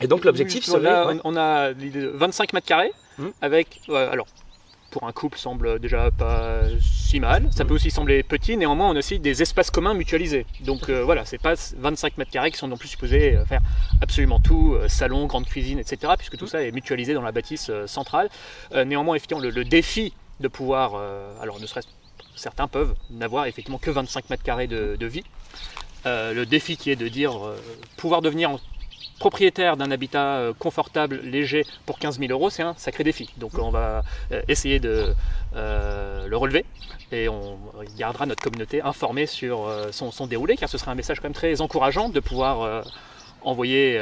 Et 0.00 0.06
donc 0.06 0.24
l'objectif 0.24 0.66
ouais. 0.68 1.20
on 1.24 1.36
a 1.36 1.70
l'idée 1.72 2.00
de 2.02 2.08
25 2.08 2.52
mètres 2.52 2.66
carrés 2.66 2.92
Hmm. 3.16 3.28
avec. 3.40 3.80
alors, 3.88 4.26
pour 4.90 5.04
un 5.04 5.12
couple, 5.12 5.38
semble 5.38 5.78
déjà 5.78 6.10
pas 6.10 6.62
si 6.80 7.20
mal. 7.20 7.48
Ça 7.52 7.62
Hmm. 7.62 7.68
peut 7.68 7.74
aussi 7.74 7.92
sembler 7.92 8.24
petit. 8.24 8.56
Néanmoins, 8.56 8.88
on 8.90 8.96
a 8.96 8.98
aussi 8.98 9.20
des 9.20 9.40
espaces 9.40 9.70
communs 9.70 9.94
mutualisés. 9.94 10.46
Donc 10.62 10.88
euh, 10.88 11.04
voilà, 11.04 11.24
c'est 11.24 11.38
pas 11.40 11.54
25 11.78 12.18
mètres 12.18 12.32
carrés 12.32 12.50
qui 12.50 12.58
sont 12.58 12.66
non 12.66 12.76
plus 12.76 12.88
supposés 12.88 13.36
euh, 13.36 13.44
faire 13.44 13.60
absolument 14.02 14.40
tout, 14.40 14.76
salon, 14.88 15.26
grande 15.26 15.46
cuisine, 15.46 15.78
etc. 15.78 16.14
Puisque 16.18 16.36
tout 16.36 16.48
ça 16.48 16.62
est 16.62 16.72
mutualisé 16.72 17.14
dans 17.14 17.22
la 17.22 17.30
bâtisse 17.30 17.70
centrale. 17.86 18.28
Euh, 18.74 18.84
néanmoins, 18.84 19.14
effectivement, 19.14 19.40
le, 19.42 19.50
le 19.50 19.64
défi 19.64 20.12
de 20.40 20.48
pouvoir, 20.48 20.92
euh, 20.96 21.32
alors 21.40 21.60
ne 21.60 21.66
serait-ce 21.66 21.88
certains 22.36 22.66
peuvent 22.66 22.94
n'avoir 23.10 23.46
effectivement 23.46 23.78
que 23.78 23.90
25 23.90 24.28
mètres 24.28 24.42
carrés 24.42 24.66
de, 24.66 25.06
vie. 25.06 25.22
Euh, 26.04 26.34
le 26.34 26.44
défi 26.46 26.76
qui 26.76 26.90
est 26.90 26.96
de 26.96 27.06
dire 27.08 27.46
euh, 27.46 27.56
pouvoir 27.96 28.22
devenir 28.22 28.50
en- 28.50 28.60
propriétaire 29.20 29.76
d'un 29.76 29.92
habitat 29.92 30.48
confortable, 30.58 31.20
léger 31.22 31.64
pour 31.86 32.00
15 32.00 32.18
000 32.18 32.32
euros, 32.32 32.50
c'est 32.50 32.64
un 32.64 32.74
sacré 32.76 33.04
défi. 33.04 33.30
Donc 33.36 33.56
on 33.58 33.70
va 33.70 34.02
essayer 34.48 34.80
de 34.80 35.14
le 35.54 36.34
relever 36.34 36.64
et 37.12 37.28
on 37.28 37.58
gardera 37.96 38.26
notre 38.26 38.42
communauté 38.42 38.82
informée 38.82 39.26
sur 39.26 39.70
son, 39.92 40.26
déroulé 40.26 40.56
car 40.56 40.68
ce 40.68 40.78
sera 40.78 40.90
un 40.90 40.96
message 40.96 41.20
quand 41.20 41.28
même 41.28 41.32
très 41.32 41.60
encourageant 41.60 42.08
de 42.08 42.18
pouvoir 42.18 42.84
envoyer 43.42 44.00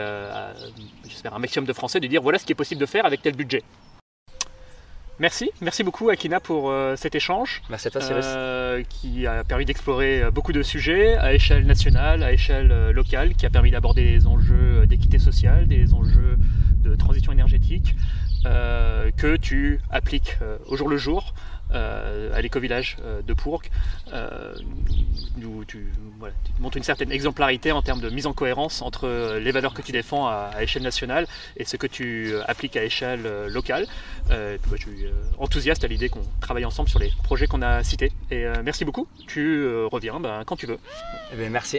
j'espère 1.07 1.35
un 1.35 1.38
maximum 1.38 1.66
de 1.66 1.75
Français 1.75 2.01
de 2.01 2.07
dire 2.07 2.23
voilà 2.23 2.38
ce 2.38 2.47
qui 2.47 2.53
est 2.53 2.57
possible 2.57 2.81
de 2.81 2.87
faire 2.87 3.05
avec 3.05 3.21
tel 3.21 3.37
budget. 3.37 3.62
Merci, 5.23 5.53
merci 5.61 5.85
beaucoup 5.85 6.11
Akina 6.11 6.41
pour 6.41 6.73
euh, 6.73 6.97
cet 6.97 7.15
échange 7.15 7.63
Merci 7.71 7.87
à 7.87 7.91
toi 7.93 8.01
Cyrus. 8.01 8.25
euh, 8.27 8.83
qui 8.89 9.25
a 9.25 9.45
permis 9.45 9.65
d'explorer 9.65 10.21
euh, 10.21 10.31
beaucoup 10.33 10.51
de 10.51 10.65
sujets 10.65 11.15
à 11.17 11.33
échelle 11.33 11.65
nationale, 11.65 12.25
à 12.25 12.33
échelle 12.33 12.73
euh, 12.73 12.93
locale, 12.93 13.35
qui 13.37 13.47
a 13.47 13.51
permis 13.51 13.71
d'aborder 13.71 14.03
des 14.03 14.27
enjeux 14.27 14.85
d'équité 14.85 15.21
sociale, 15.21 15.69
des 15.69 15.95
enjeux 15.95 16.39
de 16.83 16.97
transition 16.97 17.31
énergétique, 17.31 17.95
euh, 18.47 19.13
que 19.17 19.37
tu 19.37 19.79
appliques 19.93 20.39
au 20.67 20.77
jour 20.77 20.89
le 20.89 20.97
jour 20.97 21.35
à 21.70 22.40
l'éco-village 22.40 22.96
euh, 23.03 23.22
de 23.22 23.35
Pourgue, 23.35 23.68
euh, 24.12 24.55
tu, 25.37 25.48
tu 25.66 25.87
montres 26.61 26.77
une 26.77 26.83
certaine 26.83 27.12
exemplarité 27.12 27.72
en 27.72 27.83
termes 27.83 28.01
de 28.01 28.11
mise 28.11 28.27
en 28.27 28.33
cohérence 28.33 28.83
entre 28.83 29.09
euh, 29.09 29.40
les 29.40 29.53
valeurs 29.53 29.75
que 29.75 29.83
tu 29.83 29.92
défends 29.92 30.27
à, 30.27 30.51
à 30.55 30.62
échelle 30.62 30.83
nationale 30.83 31.27
et 31.57 31.64
ce 31.64 31.77
que 31.77 31.87
tu 31.87 32.33
euh, 32.33 32.42
appliques 32.46 32.77
à 32.77 32.85
échelle 32.85 33.27
euh, 33.27 33.48
locale. 33.48 33.87
Euh, 34.31 34.59
puis, 34.62 34.72
je 34.77 34.83
suis 34.83 35.07
euh, 35.07 35.12
enthousiaste 35.38 35.85
à 35.85 35.87
l'idée 35.88 36.09
qu'on 36.09 36.27
travaille 36.40 36.64
ensemble 36.64 36.88
sur 36.88 36.98
les 36.98 37.12
projets 37.22 37.46
qu'on 37.46 37.62
a 37.62 37.83
cités. 37.83 38.12
Et 38.31 38.46
euh, 38.46 38.62
merci 38.64 38.85
beaucoup. 38.85 39.09
Tu 39.27 39.62
euh, 39.62 39.87
reviens 39.90 40.20
ben, 40.20 40.42
quand 40.44 40.57
tu 40.57 40.66
veux. 40.66 40.79
Eh 41.33 41.48
merci. 41.48 41.79